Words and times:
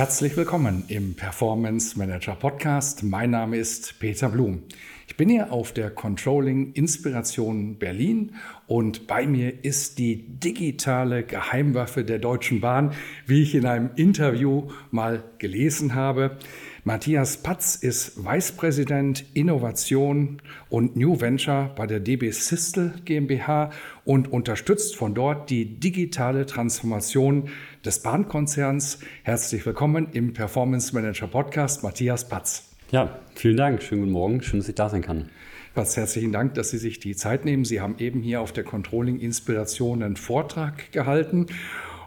Herzlich 0.00 0.34
willkommen 0.34 0.84
im 0.88 1.12
Performance 1.12 1.98
Manager 1.98 2.34
Podcast. 2.34 3.02
Mein 3.02 3.32
Name 3.32 3.58
ist 3.58 3.98
Peter 3.98 4.30
Blum. 4.30 4.62
Ich 5.06 5.14
bin 5.18 5.28
hier 5.28 5.52
auf 5.52 5.72
der 5.72 5.90
Controlling 5.90 6.72
Inspiration 6.72 7.76
Berlin 7.76 8.32
und 8.66 9.06
bei 9.06 9.26
mir 9.26 9.62
ist 9.62 9.98
die 9.98 10.24
digitale 10.26 11.22
Geheimwaffe 11.22 12.02
der 12.02 12.18
Deutschen 12.18 12.62
Bahn, 12.62 12.94
wie 13.26 13.42
ich 13.42 13.54
in 13.54 13.66
einem 13.66 13.90
Interview 13.96 14.70
mal 14.90 15.22
gelesen 15.36 15.94
habe. 15.94 16.38
Matthias 16.84 17.36
Patz 17.36 17.74
ist 17.74 18.24
Vicepräsident 18.24 19.26
Innovation 19.34 20.40
und 20.70 20.96
New 20.96 21.20
Venture 21.20 21.72
bei 21.76 21.86
der 21.86 22.00
DB 22.00 22.30
Sistel 22.30 22.94
GmbH 23.04 23.68
und 24.06 24.32
unterstützt 24.32 24.96
von 24.96 25.14
dort 25.14 25.50
die 25.50 25.78
digitale 25.78 26.46
Transformation 26.46 27.50
des 27.84 28.00
Bahnkonzerns. 28.00 28.98
Herzlich 29.22 29.64
willkommen 29.64 30.08
im 30.12 30.32
Performance 30.32 30.94
Manager 30.94 31.26
Podcast, 31.26 31.82
Matthias 31.82 32.28
Patz. 32.28 32.68
Ja, 32.90 33.20
vielen 33.34 33.56
Dank. 33.56 33.82
Schönen 33.82 34.02
guten 34.02 34.12
Morgen. 34.12 34.42
Schön, 34.42 34.60
dass 34.60 34.68
ich 34.68 34.74
da 34.74 34.88
sein 34.88 35.02
kann. 35.02 35.30
Patz, 35.74 35.96
herzlichen 35.96 36.32
Dank, 36.32 36.54
dass 36.54 36.70
Sie 36.70 36.78
sich 36.78 37.00
die 37.00 37.14
Zeit 37.14 37.44
nehmen. 37.44 37.64
Sie 37.64 37.80
haben 37.80 37.94
eben 37.98 38.20
hier 38.20 38.40
auf 38.40 38.52
der 38.52 38.64
Controlling 38.64 39.18
Inspiration 39.18 40.02
einen 40.02 40.16
Vortrag 40.16 40.92
gehalten. 40.92 41.46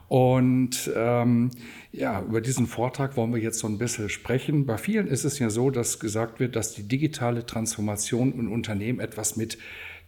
Und 0.09 0.91
ähm, 0.95 1.49
ja, 1.91 2.21
über 2.21 2.41
diesen 2.41 2.67
Vortrag 2.67 3.17
wollen 3.17 3.33
wir 3.33 3.41
jetzt 3.41 3.57
so 3.57 3.67
ein 3.67 3.79
bisschen 3.79 4.09
sprechen. 4.09 4.67
Bei 4.67 4.77
vielen 4.77 5.07
ist 5.07 5.23
es 5.23 5.39
ja 5.39 5.49
so, 5.49 5.71
dass 5.71 5.99
gesagt 5.99 6.39
wird, 6.39 6.55
dass 6.55 6.75
die 6.75 6.87
digitale 6.87 7.47
Transformation 7.47 8.33
in 8.37 8.47
Unternehmen 8.47 8.99
etwas 8.99 9.37
mit 9.37 9.57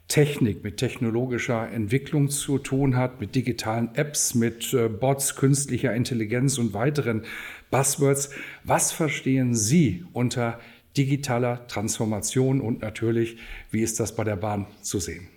Technik, 0.07 0.63
mit 0.63 0.77
technologischer 0.77 1.71
Entwicklung 1.71 2.29
zu 2.29 2.59
tun 2.59 2.95
hat, 2.95 3.19
mit 3.19 3.33
digitalen 3.33 3.89
Apps, 3.95 4.35
mit 4.35 4.73
äh, 4.73 4.87
Bots, 4.87 5.35
künstlicher 5.35 5.93
Intelligenz 5.93 6.57
und 6.57 6.73
weiteren 6.73 7.23
Buzzwords. 7.71 8.29
Was 8.63 8.91
verstehen 8.91 9.55
Sie 9.55 10.05
unter 10.13 10.59
digitaler 10.95 11.67
Transformation 11.67 12.61
und 12.61 12.81
natürlich, 12.81 13.37
wie 13.71 13.81
ist 13.81 13.99
das 13.99 14.15
bei 14.15 14.23
der 14.23 14.35
Bahn 14.35 14.67
zu 14.81 14.99
sehen? 14.99 15.27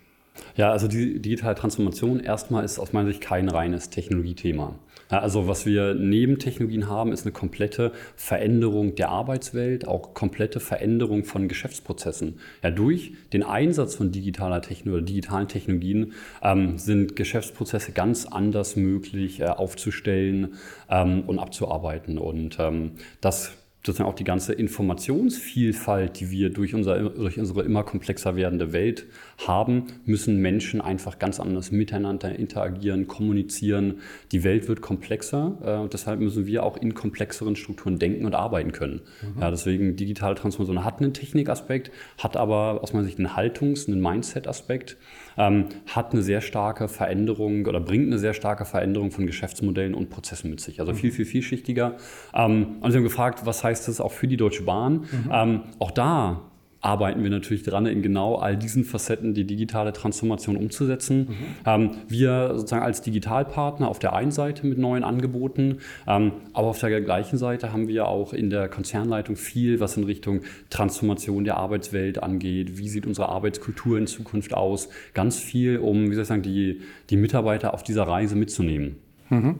Ja, 0.55 0.71
also 0.71 0.87
die 0.87 1.19
digitale 1.19 1.55
Transformation 1.55 2.19
erstmal 2.19 2.63
ist 2.63 2.79
aus 2.79 2.93
meiner 2.93 3.09
Sicht 3.09 3.21
kein 3.21 3.49
reines 3.49 3.89
Technologiethema. 3.89 4.77
Also 5.09 5.47
was 5.47 5.65
wir 5.65 5.95
neben 5.95 6.37
Technologien 6.37 6.87
haben, 6.87 7.11
ist 7.11 7.25
eine 7.25 7.31
komplette 7.31 7.91
Veränderung 8.15 8.95
der 8.95 9.09
Arbeitswelt, 9.09 9.87
auch 9.87 10.13
komplette 10.13 10.59
Veränderung 10.59 11.23
von 11.23 11.47
Geschäftsprozessen. 11.47 12.39
Ja, 12.63 12.69
durch 12.69 13.13
den 13.33 13.43
Einsatz 13.43 13.95
von 13.95 14.11
digitaler 14.11 14.61
Techno 14.61 14.93
oder 14.93 15.01
digitalen 15.01 15.47
Technologien 15.47 16.13
ähm, 16.43 16.77
sind 16.77 17.15
Geschäftsprozesse 17.15 17.91
ganz 17.91 18.25
anders 18.27 18.75
möglich 18.75 19.39
äh, 19.39 19.45
aufzustellen 19.45 20.55
ähm, 20.89 21.23
und 21.25 21.39
abzuarbeiten. 21.39 22.19
Und 22.19 22.57
ähm, 22.59 22.91
das 23.19 23.53
sozusagen 23.85 24.09
auch 24.09 24.15
die 24.15 24.25
ganze 24.25 24.53
Informationsvielfalt, 24.53 26.19
die 26.19 26.29
wir 26.31 26.49
durch, 26.49 26.75
unser, 26.75 27.09
durch 27.09 27.39
unsere 27.39 27.63
immer 27.63 27.83
komplexer 27.83 28.35
werdende 28.35 28.73
Welt 28.73 29.05
haben, 29.47 29.85
müssen 30.05 30.37
Menschen 30.37 30.81
einfach 30.81 31.17
ganz 31.17 31.39
anders 31.39 31.71
miteinander 31.71 32.37
interagieren, 32.37 33.07
kommunizieren. 33.07 33.99
Die 34.33 34.43
Welt 34.43 34.67
wird 34.67 34.81
komplexer 34.81 35.57
äh, 35.63 35.75
und 35.77 35.93
deshalb 35.93 36.19
müssen 36.19 36.45
wir 36.45 36.63
auch 36.63 36.75
in 36.75 36.93
komplexeren 36.93 37.55
Strukturen 37.55 37.99
denken 37.99 38.25
und 38.25 38.35
arbeiten 38.35 38.73
können. 38.73 39.01
Mhm. 39.21 39.41
Ja, 39.41 39.49
deswegen 39.49 39.95
digitale 39.95 40.35
Transformation 40.35 40.83
hat 40.83 40.99
einen 40.99 41.13
Technikaspekt, 41.13 41.89
hat 42.17 42.35
aber 42.35 42.83
aus 42.83 42.91
meiner 42.91 43.05
Sicht 43.05 43.17
einen 43.17 43.37
Haltungs-, 43.37 43.87
einen 43.87 44.01
Mindset-Aspekt 44.01 44.97
ähm, 45.39 45.65
hat 45.87 46.11
eine 46.11 46.21
sehr 46.21 46.41
starke 46.41 46.87
Veränderung 46.87 47.65
oder 47.65 47.79
bringt 47.79 48.07
eine 48.07 48.19
sehr 48.19 48.33
starke 48.33 48.65
Veränderung 48.65 49.09
von 49.09 49.25
Geschäftsmodellen 49.25 49.95
und 49.95 50.09
Prozessen 50.09 50.51
mit 50.51 50.59
sich. 50.59 50.79
Also 50.79 50.93
viel, 50.93 51.11
viel 51.11 51.25
vielschichtiger. 51.25 51.95
Ähm, 52.35 52.75
und 52.81 52.91
Sie 52.91 52.97
haben 52.97 53.05
gefragt, 53.05 53.45
was 53.45 53.63
heißt 53.63 53.87
das 53.87 54.01
auch 54.01 54.11
für 54.11 54.27
die 54.27 54.37
Deutsche 54.37 54.63
Bahn? 54.63 55.05
Mhm. 55.11 55.29
Ähm, 55.31 55.61
auch 55.79 55.91
da 55.91 56.41
arbeiten 56.81 57.23
wir 57.23 57.29
natürlich 57.29 57.63
dran, 57.63 57.85
in 57.85 58.01
genau 58.01 58.35
all 58.35 58.55
diesen 58.55 58.85
Facetten 58.85 59.33
die 59.33 59.43
digitale 59.43 59.91
Transformation 59.91 60.55
umzusetzen. 60.55 61.19
Mhm. 61.19 61.35
Ähm, 61.65 61.91
wir 62.07 62.51
sozusagen 62.55 62.83
als 62.83 63.01
Digitalpartner 63.01 63.87
auf 63.87 63.99
der 63.99 64.13
einen 64.13 64.31
Seite 64.31 64.65
mit 64.65 64.77
neuen 64.77 65.03
Angeboten, 65.03 65.79
ähm, 66.07 66.31
aber 66.53 66.67
auf 66.67 66.79
der 66.79 67.01
gleichen 67.01 67.37
Seite 67.37 67.73
haben 67.73 67.87
wir 67.87 68.07
auch 68.07 68.33
in 68.33 68.49
der 68.49 68.69
Konzernleitung 68.69 69.35
viel, 69.35 69.79
was 69.79 69.97
in 69.97 70.05
Richtung 70.05 70.41
Transformation 70.69 71.43
der 71.43 71.57
Arbeitswelt 71.57 72.23
angeht. 72.23 72.77
Wie 72.77 72.87
sieht 72.87 73.05
unsere 73.05 73.29
Arbeitskultur 73.29 73.97
in 73.97 74.07
Zukunft 74.07 74.53
aus? 74.53 74.89
Ganz 75.13 75.37
viel, 75.37 75.79
um, 75.79 76.09
wie 76.09 76.13
soll 76.15 76.21
ich 76.21 76.27
sagen, 76.27 76.43
die, 76.43 76.81
die 77.09 77.17
Mitarbeiter 77.17 77.73
auf 77.73 77.83
dieser 77.83 78.03
Reise 78.03 78.35
mitzunehmen. 78.35 78.95
Mhm. 79.29 79.59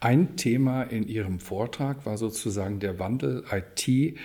Ein 0.00 0.36
Thema 0.36 0.82
in 0.82 1.06
Ihrem 1.08 1.38
Vortrag 1.38 2.04
war 2.06 2.18
sozusagen 2.18 2.80
der 2.80 2.98
Wandel 2.98 3.44
IT 3.50 4.16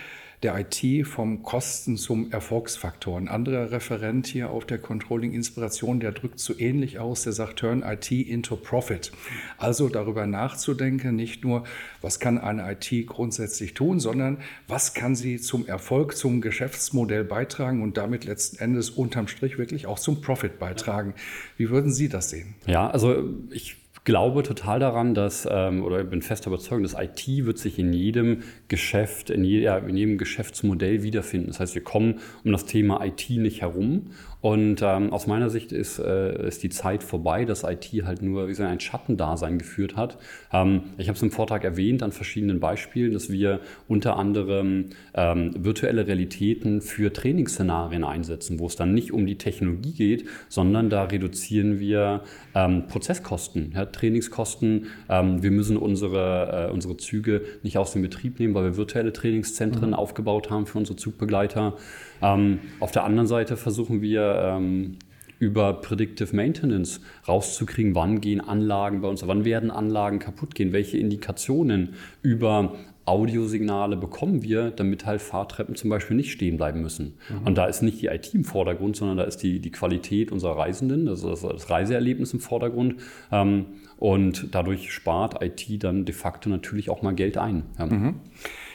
der 0.43 0.57
IT 0.59 1.05
vom 1.07 1.43
Kosten 1.43 1.97
zum 1.97 2.31
Erfolgsfaktor. 2.31 3.17
Ein 3.17 3.27
anderer 3.27 3.71
Referent 3.71 4.25
hier 4.25 4.49
auf 4.49 4.65
der 4.65 4.79
Controlling 4.79 5.33
Inspiration, 5.33 5.99
der 5.99 6.13
drückt 6.13 6.39
so 6.39 6.57
ähnlich 6.57 6.97
aus, 6.97 7.23
der 7.23 7.33
sagt, 7.33 7.59
turn 7.59 7.83
IT 7.83 8.11
into 8.11 8.55
profit. 8.55 9.11
Also 9.57 9.87
darüber 9.87 10.25
nachzudenken, 10.25 11.15
nicht 11.15 11.43
nur, 11.43 11.63
was 12.01 12.19
kann 12.19 12.39
eine 12.39 12.71
IT 12.71 13.07
grundsätzlich 13.07 13.75
tun, 13.75 13.99
sondern 13.99 14.39
was 14.67 14.95
kann 14.95 15.15
sie 15.15 15.39
zum 15.39 15.67
Erfolg, 15.67 16.17
zum 16.17 16.41
Geschäftsmodell 16.41 17.23
beitragen 17.23 17.83
und 17.83 17.97
damit 17.97 18.25
letzten 18.25 18.57
Endes 18.57 18.89
unterm 18.89 19.27
Strich 19.27 19.59
wirklich 19.59 19.85
auch 19.85 19.99
zum 19.99 20.21
Profit 20.21 20.57
beitragen. 20.57 21.13
Wie 21.57 21.69
würden 21.69 21.91
Sie 21.91 22.09
das 22.09 22.31
sehen? 22.31 22.55
Ja, 22.65 22.89
also 22.89 23.29
ich 23.51 23.80
glaube 24.03 24.43
total 24.43 24.79
daran, 24.79 25.13
dass, 25.13 25.47
ähm, 25.49 25.83
oder 25.83 26.03
bin 26.03 26.21
fest 26.21 26.47
überzeugt, 26.47 26.83
dass 26.83 26.95
IT 26.95 27.27
wird 27.45 27.57
sich 27.57 27.77
in 27.77 27.93
jedem 27.93 28.43
Geschäft, 28.67 29.29
in, 29.29 29.43
je, 29.43 29.61
ja, 29.61 29.77
in 29.77 29.95
jedem 29.95 30.17
Geschäftsmodell 30.17 31.03
wiederfinden. 31.03 31.47
Das 31.47 31.59
heißt, 31.59 31.75
wir 31.75 31.83
kommen 31.83 32.19
um 32.43 32.51
das 32.51 32.65
Thema 32.65 33.03
IT 33.05 33.29
nicht 33.29 33.61
herum 33.61 34.11
und 34.41 34.81
ähm, 34.81 35.13
aus 35.13 35.27
meiner 35.27 35.51
Sicht 35.51 35.71
ist, 35.71 35.99
äh, 35.99 36.47
ist 36.47 36.63
die 36.63 36.69
Zeit 36.69 37.03
vorbei, 37.03 37.45
dass 37.45 37.63
IT 37.63 37.87
halt 38.05 38.23
nur 38.23 38.45
wie 38.45 38.49
gesagt, 38.49 38.71
ein 38.71 38.79
Schattendasein 38.79 39.59
geführt 39.59 39.95
hat. 39.95 40.17
Ähm, 40.51 40.83
ich 40.97 41.07
habe 41.09 41.15
es 41.15 41.21
im 41.21 41.29
Vortrag 41.29 41.63
erwähnt 41.63 42.01
an 42.01 42.11
verschiedenen 42.11 42.59
Beispielen, 42.59 43.13
dass 43.13 43.31
wir 43.31 43.59
unter 43.87 44.17
anderem 44.17 44.87
ähm, 45.13 45.51
virtuelle 45.57 46.07
Realitäten 46.07 46.81
für 46.81 47.13
Trainingsszenarien 47.13 48.03
einsetzen, 48.03 48.59
wo 48.59 48.65
es 48.65 48.75
dann 48.75 48.95
nicht 48.95 49.13
um 49.13 49.27
die 49.27 49.37
Technologie 49.37 49.93
geht, 49.93 50.25
sondern 50.49 50.89
da 50.89 51.03
reduzieren 51.03 51.79
wir 51.79 52.23
ähm, 52.55 52.87
Prozesskosten, 52.87 53.73
ja, 53.75 53.85
Trainingskosten. 53.85 54.87
Ähm, 55.07 55.43
wir 55.43 55.51
müssen 55.51 55.77
unsere, 55.77 56.69
äh, 56.69 56.73
unsere 56.73 56.97
Züge 56.97 57.43
nicht 57.61 57.77
aus 57.77 57.93
dem 57.93 58.01
Betrieb 58.01 58.39
nehmen, 58.39 58.55
weil 58.55 58.63
wir 58.63 58.77
virtuelle 58.77 59.13
Trainingszentren 59.13 59.89
mhm. 59.89 59.95
aufgebaut 59.95 60.49
haben 60.49 60.65
für 60.65 60.79
unsere 60.79 60.95
Zugbegleiter. 60.97 61.75
Ähm, 62.23 62.59
auf 62.79 62.91
der 62.91 63.03
anderen 63.03 63.27
Seite 63.27 63.55
versuchen 63.55 64.01
wir 64.01 64.30
ähm, 64.35 64.97
über 65.39 65.73
Predictive 65.73 66.35
Maintenance 66.35 67.01
rauszukriegen, 67.27 67.95
wann 67.95 68.21
gehen 68.21 68.41
Anlagen 68.41 69.01
bei 69.01 69.07
uns, 69.07 69.25
wann 69.25 69.43
werden 69.43 69.71
Anlagen 69.71 70.19
kaputt 70.19 70.53
gehen, 70.53 70.71
welche 70.71 70.97
Indikationen 70.97 71.95
über 72.21 72.75
Audiosignale 73.05 73.97
bekommen 73.97 74.43
wir, 74.43 74.69
damit 74.69 75.07
halt 75.07 75.21
Fahrtreppen 75.21 75.75
zum 75.75 75.89
Beispiel 75.89 76.15
nicht 76.15 76.31
stehen 76.31 76.57
bleiben 76.57 76.81
müssen. 76.81 77.15
Mhm. 77.29 77.47
Und 77.47 77.57
da 77.57 77.65
ist 77.65 77.81
nicht 77.81 78.01
die 78.01 78.07
IT 78.07 78.33
im 78.35 78.43
Vordergrund, 78.43 78.95
sondern 78.95 79.17
da 79.17 79.23
ist 79.23 79.37
die, 79.37 79.59
die 79.59 79.71
Qualität 79.71 80.31
unserer 80.31 80.57
Reisenden, 80.57 81.07
also 81.07 81.29
das, 81.29 81.41
das 81.41 81.69
Reiseerlebnis 81.69 82.33
im 82.33 82.39
Vordergrund. 82.39 82.95
Ähm, 83.31 83.65
und 83.97 84.53
dadurch 84.53 84.91
spart 84.91 85.43
IT 85.43 85.83
dann 85.83 86.05
de 86.05 86.13
facto 86.13 86.49
natürlich 86.49 86.89
auch 86.89 87.01
mal 87.01 87.13
Geld 87.13 87.37
ein. 87.37 87.63
Ja. 87.79 87.87
Mhm. 87.87 88.15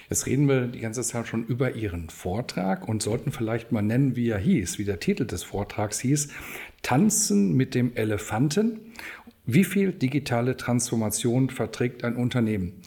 Jetzt 0.09 0.27
reden 0.27 0.49
wir 0.49 0.69
die 0.69 0.81
ganze 0.81 1.03
Zeit 1.03 1.27
schon 1.27 1.45
über 1.45 1.75
Ihren 1.75 2.11
Vortrag 2.11 2.89
und 2.89 3.03
sollten 3.03 3.33
vielleicht 3.33 3.73
mal 3.73 3.83
nennen, 3.83 4.17
wie 4.17 4.29
er 4.29 4.39
hieß, 4.39 4.79
wie 4.79 4.85
der 4.85 5.01
Titel 5.01 5.27
des 5.27 5.43
Vortrags 5.43 5.99
hieß. 6.01 6.29
Tanzen 6.83 7.57
mit 7.57 7.75
dem 7.75 7.95
Elefanten. 7.97 8.81
Wie 9.47 9.65
viel 9.65 9.93
digitale 9.93 10.57
Transformation 10.57 11.51
verträgt 11.51 12.05
ein 12.05 12.17
Unternehmen? 12.17 12.83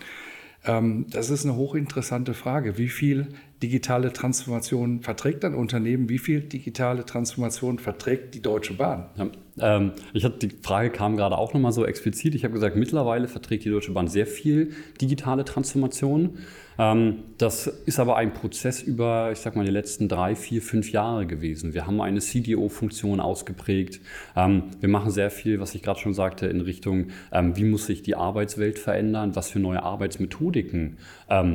Ähm, 0.65 1.05
das 1.09 1.29
ist 1.29 1.45
eine 1.45 1.55
hochinteressante 1.55 2.33
Frage. 2.33 2.77
Wie 2.77 2.89
viel 2.89 3.29
digitale 3.61 4.13
Transformation 4.13 5.01
verträgt 5.01 5.45
ein 5.45 5.55
Unternehmen? 5.55 6.09
Wie 6.09 6.19
viel 6.19 6.41
digitale 6.41 7.05
Transformation 7.05 7.79
verträgt 7.79 8.35
die 8.35 8.41
Deutsche 8.41 8.73
Bahn? 8.73 9.09
Ja, 9.15 9.29
Ähm, 9.61 9.93
ich 10.13 10.23
hatte 10.25 10.47
die 10.47 10.55
Frage 10.61 10.89
kam 10.89 11.17
gerade 11.17 11.37
auch 11.37 11.53
nochmal 11.53 11.71
so 11.71 11.85
explizit. 11.85 12.35
Ich 12.35 12.43
habe 12.43 12.53
gesagt, 12.53 12.75
mittlerweile 12.75 13.27
verträgt 13.27 13.65
die 13.65 13.69
Deutsche 13.69 13.91
Bahn 13.91 14.07
sehr 14.07 14.25
viel 14.25 14.71
digitale 15.01 15.45
Transformation. 15.45 16.37
Ähm, 16.77 17.23
das 17.37 17.67
ist 17.67 17.99
aber 17.99 18.15
ein 18.15 18.33
Prozess 18.33 18.81
über, 18.81 19.31
ich 19.33 19.39
sag 19.39 19.55
mal, 19.55 19.65
die 19.65 19.71
letzten 19.71 20.07
drei, 20.07 20.35
vier, 20.35 20.61
fünf 20.61 20.91
Jahre 20.91 21.27
gewesen. 21.27 21.73
Wir 21.73 21.85
haben 21.85 21.99
eine 21.99 22.19
CDO-Funktion 22.19 23.19
ausgeprägt. 23.19 23.99
Ähm, 24.35 24.63
wir 24.79 24.87
machen 24.87 25.11
sehr 25.11 25.29
viel, 25.29 25.59
was 25.59 25.75
ich 25.75 25.83
gerade 25.83 25.99
schon 25.99 26.13
sagte, 26.13 26.47
in 26.47 26.61
Richtung, 26.61 27.07
ähm, 27.33 27.57
wie 27.57 27.65
muss 27.65 27.85
sich 27.85 28.01
die 28.01 28.15
Arbeitswelt 28.15 28.79
verändern, 28.79 29.35
was 29.35 29.49
für 29.49 29.59
neue 29.59 29.83
Arbeitsmethodiken 29.83 30.97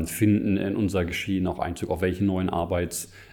finden 0.05 0.57
in 0.57 0.77
unser 0.77 1.05
Geschehen 1.05 1.49
auch 1.49 1.59
Einzug, 1.59 1.91
auf 1.91 2.01
welche 2.01 2.23
neuen 2.25 2.49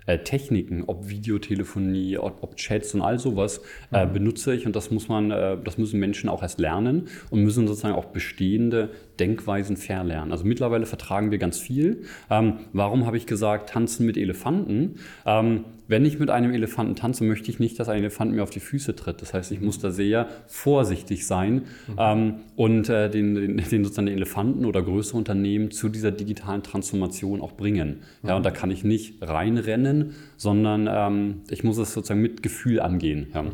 Arbeitstechniken, 0.08 0.84
ob 0.88 1.10
Videotelefonie, 1.10 2.18
ob 2.18 2.56
Chats 2.56 2.94
und 2.96 3.02
all 3.02 3.20
sowas 3.20 3.62
äh, 3.92 4.06
mhm. 4.06 4.14
benutze 4.14 4.54
ich 4.54 4.66
und 4.66 4.76
das 4.76 4.92
muss 4.92 5.08
man, 5.08 5.32
äh, 5.32 5.58
das 5.64 5.78
müssen 5.78 6.00
Menschen 6.00 6.30
auch 6.30 6.42
erst 6.42 6.60
lernen 6.60 7.08
und 7.30 7.44
müssen 7.44 7.68
sozusagen 7.68 7.96
auch 7.96 8.06
bestehende 8.06 8.90
Denkweisen 9.22 9.78
verlernen. 9.78 10.32
Also 10.32 10.46
mittlerweile 10.46 10.88
vertragen 10.88 11.30
wir 11.30 11.38
ganz 11.38 11.60
viel. 11.60 12.06
Ähm, 12.32 12.56
warum 12.74 13.06
habe 13.06 13.18
ich 13.18 13.28
gesagt, 13.28 13.70
tanzen 13.70 14.08
mit 14.08 14.18
Elefanten? 14.18 14.96
Ähm, 15.28 15.66
wenn 15.88 16.06
ich 16.06 16.18
mit 16.18 16.32
einem 16.32 16.54
Elefanten 16.54 16.96
tanze, 16.96 17.24
möchte 17.24 17.52
ich 17.52 17.60
nicht, 17.60 17.80
dass 17.80 17.88
ein 17.88 18.00
Elefant 18.00 18.34
mir 18.34 18.42
auf 18.42 18.50
die 18.50 18.60
Füße 18.60 18.96
tritt. 18.96 19.22
Das 19.22 19.36
heißt, 19.36 19.52
ich 19.52 19.62
muss 19.62 19.78
da 19.78 19.92
sehr 19.92 20.28
vorsichtig 20.48 21.28
sein 21.28 21.66
mhm. 21.88 21.96
ähm, 22.00 22.34
und 22.56 22.90
äh, 22.90 23.12
den, 23.12 23.36
den, 23.36 23.58
den, 23.58 23.84
sozusagen 23.84 24.08
den 24.08 24.16
Elefanten 24.16 24.66
oder 24.66 24.82
größere 24.82 25.18
Unternehmen 25.18 25.70
zu 25.70 25.90
dieser 25.90 26.12
digitalen 26.12 26.64
Transformation 26.64 27.42
auch 27.42 27.52
bringen. 27.52 28.00
Mhm. 28.24 28.30
Ja, 28.30 28.38
und 28.38 28.46
da 28.46 28.50
kann 28.50 28.72
ich 28.72 28.84
nicht 28.84 29.22
reinrennen, 29.22 30.16
sondern 30.36 30.90
ähm, 30.92 31.42
ich 31.52 31.64
muss 31.64 31.78
es 31.78 31.94
sozusagen 31.94 32.22
mit 32.22 32.42
Gefühl 32.42 32.80
angehen. 32.80 33.28
Ja. 33.36 33.44
Mhm. 33.44 33.52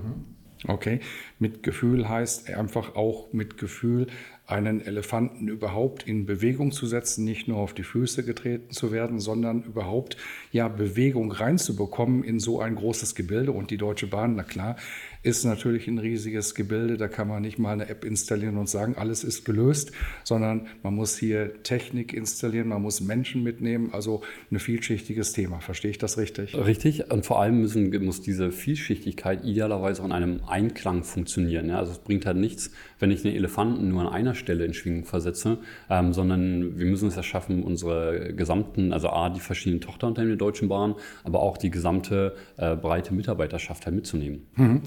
Okay, 0.68 1.00
mit 1.40 1.64
Gefühl 1.64 2.10
heißt 2.10 2.50
einfach 2.50 2.96
auch 2.96 3.32
mit 3.34 3.58
Gefühl 3.58 4.08
einen 4.48 4.80
Elefanten 4.80 5.50
überhaupt 5.50 6.08
in 6.08 6.26
Bewegung 6.26 6.72
zu 6.72 6.88
setzen, 6.88 7.26
nicht 7.26 7.50
nur 7.50 7.58
auf 7.58 7.74
die 7.74 7.84
Füße 7.84 8.24
getreten 8.24 8.72
zu 8.72 8.94
werden, 8.94 9.20
sondern 9.20 9.64
überhaupt 9.64 10.16
ja 10.54 10.70
Bewegung 10.70 11.34
reinzubekommen 11.34 12.24
in 12.24 12.40
so 12.40 12.62
ein 12.62 12.76
großes 12.76 13.14
Gebilde. 13.14 13.52
Und 13.52 13.72
die 13.72 13.78
Deutsche 13.78 14.08
Bahn, 14.08 14.36
na 14.38 14.44
klar, 14.44 14.78
ist 15.22 15.44
natürlich 15.44 15.90
ein 15.90 15.98
riesiges 15.98 16.56
Gebilde. 16.56 16.96
Da 16.96 17.10
kann 17.10 17.28
man 17.28 17.42
nicht 17.42 17.60
mal 17.60 17.74
eine 17.74 17.90
App 17.90 18.06
installieren 18.06 18.56
und 18.56 18.70
sagen, 18.70 18.96
alles 18.96 19.26
ist 19.26 19.44
gelöst, 19.44 19.92
sondern 20.24 20.68
man 20.82 20.96
muss 20.96 21.18
hier 21.18 21.62
Technik 21.64 22.14
installieren, 22.14 22.70
man 22.70 22.82
muss 22.82 23.02
Menschen 23.02 23.44
mitnehmen. 23.44 23.90
Also 23.92 24.22
ein 24.50 24.60
vielschichtiges 24.60 25.34
Thema. 25.34 25.60
Verstehe 25.60 25.92
ich 25.92 25.98
das 25.98 26.18
richtig? 26.18 26.56
Richtig. 26.56 27.12
Und 27.12 27.26
vor 27.26 27.42
allem 27.42 27.60
müssen, 27.60 27.92
muss 28.06 28.22
diese 28.22 28.54
Vielschichtigkeit 28.54 29.44
idealerweise 29.44 30.04
in 30.04 30.14
einem 30.14 30.40
Einklang 30.48 31.04
funktionieren. 31.04 31.27
Ja? 31.70 31.80
Also 31.80 31.92
es 31.92 32.00
bringt 32.00 32.26
halt 32.26 32.38
nichts, 32.38 32.72
wenn 33.00 33.12
ich 33.12 33.26
einen 33.26 33.36
Elefanten 33.36 33.90
nur 33.90 34.02
an 34.02 34.08
einer 34.08 34.36
Stelle 34.36 34.66
in 34.66 34.74
Schwingung 34.74 35.06
versetze, 35.06 35.60
ähm, 35.90 36.14
sondern 36.14 36.78
wir 36.78 36.86
müssen 36.86 37.08
es 37.08 37.16
ja 37.16 37.24
schaffen, 37.24 37.64
unsere 37.64 38.34
gesamten, 38.34 38.94
also 38.94 39.10
A, 39.10 39.30
die 39.30 39.40
verschiedenen 39.40 39.82
Tochterunternehmen 39.82 40.38
der 40.38 40.46
Deutschen 40.46 40.70
Bahn, 40.70 40.96
aber 41.24 41.42
auch 41.42 41.58
die 41.58 41.72
gesamte 41.72 42.36
äh, 42.58 42.76
breite 42.76 43.14
Mitarbeiterschaft 43.14 43.86
halt 43.86 43.96
mitzunehmen. 43.96 44.48
Mhm. 44.56 44.82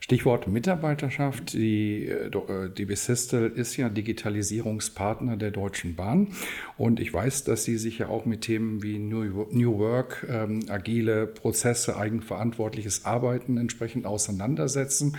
Stichwort 0.00 0.46
Mitarbeiterschaft. 0.46 1.52
Die 1.52 2.06
äh, 2.06 2.30
DB 2.70 2.94
Systel 2.94 3.50
ist 3.50 3.76
ja 3.76 3.88
Digitalisierungspartner 3.88 5.36
der 5.36 5.50
Deutschen 5.50 5.96
Bahn. 5.96 6.28
Und 6.76 7.00
ich 7.00 7.12
weiß, 7.12 7.44
dass 7.44 7.64
Sie 7.64 7.76
sich 7.76 7.98
ja 7.98 8.08
auch 8.08 8.24
mit 8.24 8.42
Themen 8.42 8.82
wie 8.82 8.98
New 8.98 9.78
Work, 9.78 10.26
ähm, 10.30 10.60
agile 10.68 11.26
Prozesse, 11.26 11.96
eigenverantwortliches 11.96 13.04
Arbeiten 13.04 13.58
entsprechend 13.58 14.06
auseinandersetzen. 14.06 15.16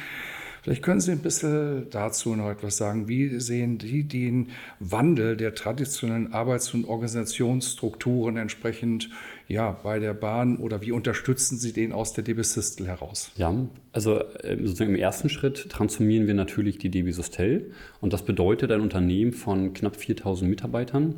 Vielleicht 0.61 0.83
können 0.83 0.99
Sie 0.99 1.11
ein 1.11 1.19
bisschen 1.19 1.89
dazu 1.89 2.35
noch 2.35 2.49
etwas 2.49 2.77
sagen. 2.77 3.07
Wie 3.07 3.39
sehen 3.39 3.79
Sie 3.79 4.03
den 4.03 4.49
Wandel 4.79 5.37
der 5.37 5.55
traditionellen 5.55 6.33
Arbeits- 6.33 6.73
und 6.73 6.85
Organisationsstrukturen 6.85 8.37
entsprechend 8.37 9.09
ja, 9.47 9.71
bei 9.71 9.99
der 9.99 10.13
Bahn 10.13 10.57
oder 10.57 10.81
wie 10.81 10.91
unterstützen 10.91 11.57
Sie 11.57 11.73
den 11.73 11.91
aus 11.91 12.13
der 12.13 12.23
DB 12.23 12.43
Systel 12.43 12.87
heraus? 12.87 13.31
Ja, 13.35 13.53
also 13.91 14.21
ähm, 14.43 14.67
sozusagen 14.67 14.91
im 14.91 14.99
ersten 14.99 15.29
Schritt 15.29 15.69
transformieren 15.69 16.27
wir 16.27 16.35
natürlich 16.35 16.77
die 16.77 16.89
DB 16.89 17.11
Systel 17.11 17.71
und 17.99 18.13
das 18.13 18.23
bedeutet 18.23 18.71
ein 18.71 18.81
Unternehmen 18.81 19.33
von 19.33 19.73
knapp 19.73 19.95
4000 19.95 20.49
Mitarbeitern 20.49 21.15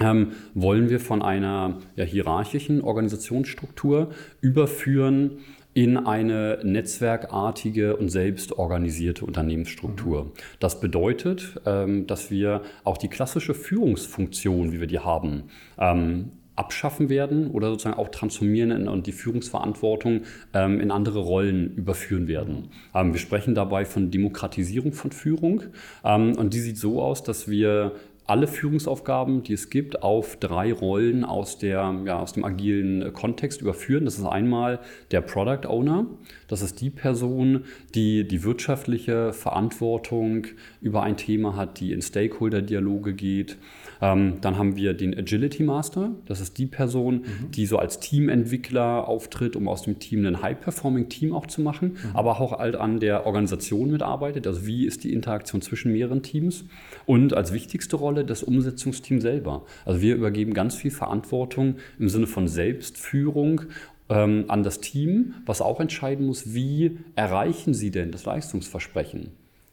ähm, 0.00 0.32
wollen 0.54 0.88
wir 0.88 1.00
von 1.00 1.22
einer 1.22 1.78
ja, 1.96 2.04
hierarchischen 2.04 2.80
Organisationsstruktur 2.80 4.10
überführen 4.40 5.38
in 5.74 5.96
eine 5.96 6.60
netzwerkartige 6.62 7.96
und 7.96 8.10
selbstorganisierte 8.10 9.24
Unternehmensstruktur. 9.24 10.24
Mhm. 10.24 10.30
Das 10.60 10.80
bedeutet, 10.80 11.60
ähm, 11.64 12.06
dass 12.06 12.30
wir 12.30 12.62
auch 12.84 12.98
die 12.98 13.08
klassische 13.08 13.54
Führungsfunktion, 13.54 14.72
wie 14.72 14.80
wir 14.80 14.86
die 14.86 14.98
haben, 14.98 15.44
ähm, 15.78 16.32
abschaffen 16.54 17.08
werden 17.08 17.50
oder 17.50 17.70
sozusagen 17.70 17.96
auch 17.96 18.10
transformieren 18.10 18.86
und 18.86 19.06
die 19.06 19.12
Führungsverantwortung 19.12 20.20
ähm, 20.52 20.80
in 20.80 20.90
andere 20.90 21.20
Rollen 21.20 21.74
überführen 21.76 22.28
werden. 22.28 22.68
wir 22.92 23.18
sprechen 23.18 23.54
dabei 23.54 23.86
von 23.86 24.10
Demokratisierung 24.10 24.92
von 24.92 25.12
Führung 25.12 25.62
und 26.02 26.52
die 26.52 26.60
sieht 26.60 26.76
so 26.76 27.00
aus, 27.00 27.22
dass 27.22 27.48
wir 27.48 27.92
alle 28.32 28.46
Führungsaufgaben, 28.46 29.42
die 29.42 29.52
es 29.52 29.68
gibt, 29.68 30.02
auf 30.02 30.36
drei 30.36 30.72
Rollen 30.72 31.22
aus, 31.22 31.58
der, 31.58 31.94
ja, 32.06 32.18
aus 32.18 32.32
dem 32.32 32.46
agilen 32.46 33.12
Kontext 33.12 33.60
überführen. 33.60 34.06
Das 34.06 34.16
ist 34.16 34.24
einmal 34.24 34.80
der 35.10 35.20
Product 35.20 35.68
Owner. 35.68 36.06
Das 36.48 36.62
ist 36.62 36.80
die 36.80 36.88
Person, 36.88 37.64
die 37.94 38.26
die 38.26 38.42
wirtschaftliche 38.42 39.34
Verantwortung 39.34 40.46
über 40.80 41.02
ein 41.02 41.18
Thema 41.18 41.56
hat, 41.56 41.78
die 41.78 41.92
in 41.92 42.00
Stakeholder-Dialoge 42.00 43.12
geht. 43.12 43.58
Ähm, 44.02 44.34
dann 44.42 44.58
haben 44.58 44.76
wir 44.76 44.92
den 44.92 45.16
Agility 45.16 45.62
Master. 45.62 46.10
Das 46.26 46.40
ist 46.40 46.58
die 46.58 46.66
Person, 46.66 47.14
mhm. 47.14 47.50
die 47.52 47.64
so 47.64 47.78
als 47.78 47.98
Teamentwickler 48.00 49.08
auftritt, 49.08 49.56
um 49.56 49.68
aus 49.68 49.82
dem 49.82 49.98
Team 49.98 50.26
ein 50.26 50.42
High-Performing-Team 50.42 51.32
auch 51.32 51.46
zu 51.46 51.62
machen, 51.62 51.92
mhm. 52.02 52.10
aber 52.14 52.40
auch 52.40 52.58
halt 52.58 52.76
an 52.76 53.00
der 53.00 53.26
Organisation 53.26 53.90
mitarbeitet. 53.90 54.46
Also 54.46 54.66
wie 54.66 54.86
ist 54.86 55.04
die 55.04 55.12
Interaktion 55.12 55.62
zwischen 55.62 55.92
mehreren 55.92 56.22
Teams? 56.22 56.64
Und 57.06 57.34
als 57.34 57.52
wichtigste 57.52 57.96
Rolle 57.96 58.12
Rolle 58.12 58.24
das 58.24 58.42
Umsetzungsteam 58.42 59.20
selber. 59.20 59.64
Also 59.84 60.02
wir 60.02 60.16
übergeben 60.16 60.52
ganz 60.52 60.74
viel 60.74 60.90
Verantwortung 60.90 61.76
im 61.98 62.08
Sinne 62.08 62.26
von 62.26 62.48
Selbstführung 62.48 63.62
ähm, 64.08 64.44
an 64.48 64.62
das 64.62 64.80
Team, 64.80 65.34
was 65.46 65.62
auch 65.62 65.80
entscheiden 65.80 66.26
muss, 66.26 66.52
wie 66.54 66.98
erreichen 67.16 67.72
Sie 67.72 67.90
denn 67.90 68.10
das 68.10 68.24
Leistungsversprechen? 68.26 69.30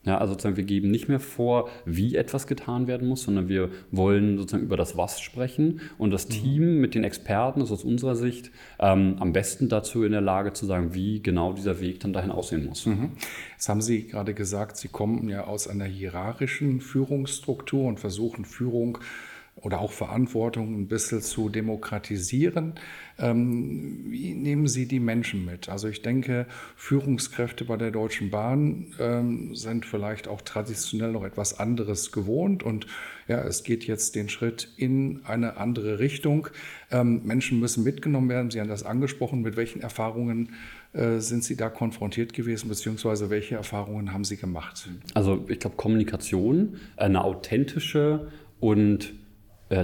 Ja, 0.10 0.18
also 0.18 0.34
sozusagen, 0.34 0.58
wir 0.58 0.64
geben 0.64 0.90
nicht 0.90 1.08
mehr 1.08 1.20
vor, 1.20 1.70
wie 1.86 2.16
etwas 2.16 2.48
getan 2.48 2.88
werden 2.88 3.08
muss, 3.08 3.22
sondern 3.22 3.48
wir 3.48 3.70
wollen 3.92 4.40
sozusagen 4.40 4.64
über 4.64 4.76
das 4.76 4.98
Was 4.98 5.22
sprechen 5.22 5.82
und 6.00 6.10
das 6.10 6.28
mhm. 6.28 6.34
Team 6.34 6.82
mit 6.82 6.96
den 6.96 7.04
Experten 7.04 7.62
ist 7.62 7.72
aus 7.72 7.84
unserer 7.84 8.16
Sicht 8.16 8.50
ähm, 8.80 9.18
am 9.20 9.34
besten 9.34 9.70
dazu 9.70 10.04
in 10.04 10.12
der 10.12 10.22
Lage 10.22 10.52
zu 10.52 10.66
sagen, 10.66 10.96
wie 10.96 11.22
genau 11.22 11.54
dieser 11.54 11.80
Weg 11.80 12.00
dann 12.00 12.12
dahin 12.12 12.32
aussehen 12.32 12.66
muss. 12.66 12.88
Mhm. 12.88 13.12
Jetzt 13.52 13.70
haben 13.70 13.84
Sie 13.84 14.08
gerade 14.08 14.34
gesagt, 14.34 14.78
Sie 14.78 14.88
kommen 14.88 15.30
ja 15.30 15.44
aus 15.44 15.68
einer 15.68 15.86
hierarchischen 15.86 16.82
Führungsstruktur 16.82 17.88
und 17.88 18.00
versuchen 18.00 18.46
Führung 18.46 18.98
oder 19.62 19.80
auch 19.80 19.92
Verantwortung 19.92 20.74
ein 20.80 20.88
bisschen 20.88 21.22
zu 21.22 21.50
demokratisieren. 21.50 22.74
Ähm, 23.18 24.06
wie 24.08 24.34
nehmen 24.34 24.68
Sie 24.68 24.88
die 24.88 25.00
Menschen 25.00 25.46
mit? 25.46 25.70
Also 25.70 25.88
ich 25.88 26.02
denke, 26.02 26.46
Führungskräfte 26.76 27.66
bei 27.66 27.78
der 27.78 27.92
Deutschen 27.92 28.30
Bahn 28.30 28.94
ähm, 29.00 29.56
sind 29.56 29.86
vielleicht 29.86 30.28
auch 30.28 30.42
traditionell 30.42 31.12
noch 31.12 31.24
etwas 31.24 31.60
anderes 31.60 32.12
gewohnt 32.12 32.64
und 32.64 32.88
ja, 33.28 33.44
es 33.44 33.64
geht 33.64 33.86
jetzt 33.86 34.16
den 34.16 34.28
Schritt 34.28 34.70
in 34.78 35.22
eine 35.24 35.58
andere 35.58 36.00
Richtung. 36.00 36.48
Ähm, 36.90 37.22
Menschen 37.26 37.60
müssen 37.60 37.84
mitgenommen 37.84 38.28
werden. 38.28 38.50
Sie 38.50 38.60
haben 38.60 38.70
das 38.70 38.84
angesprochen. 38.84 39.42
Mit 39.42 39.56
welchen 39.56 39.82
Erfahrungen 39.82 40.54
äh, 40.94 41.20
sind 41.20 41.44
Sie 41.44 41.56
da 41.56 41.70
konfrontiert 41.70 42.34
gewesen, 42.34 42.70
beziehungsweise 42.70 43.30
welche 43.30 43.54
Erfahrungen 43.54 44.14
haben 44.14 44.24
Sie 44.24 44.38
gemacht? 44.38 44.90
Also 45.14 45.46
ich 45.48 45.60
glaube, 45.60 45.76
Kommunikation, 45.76 46.78
eine 46.98 47.24
authentische 47.24 48.32
und 48.60 49.14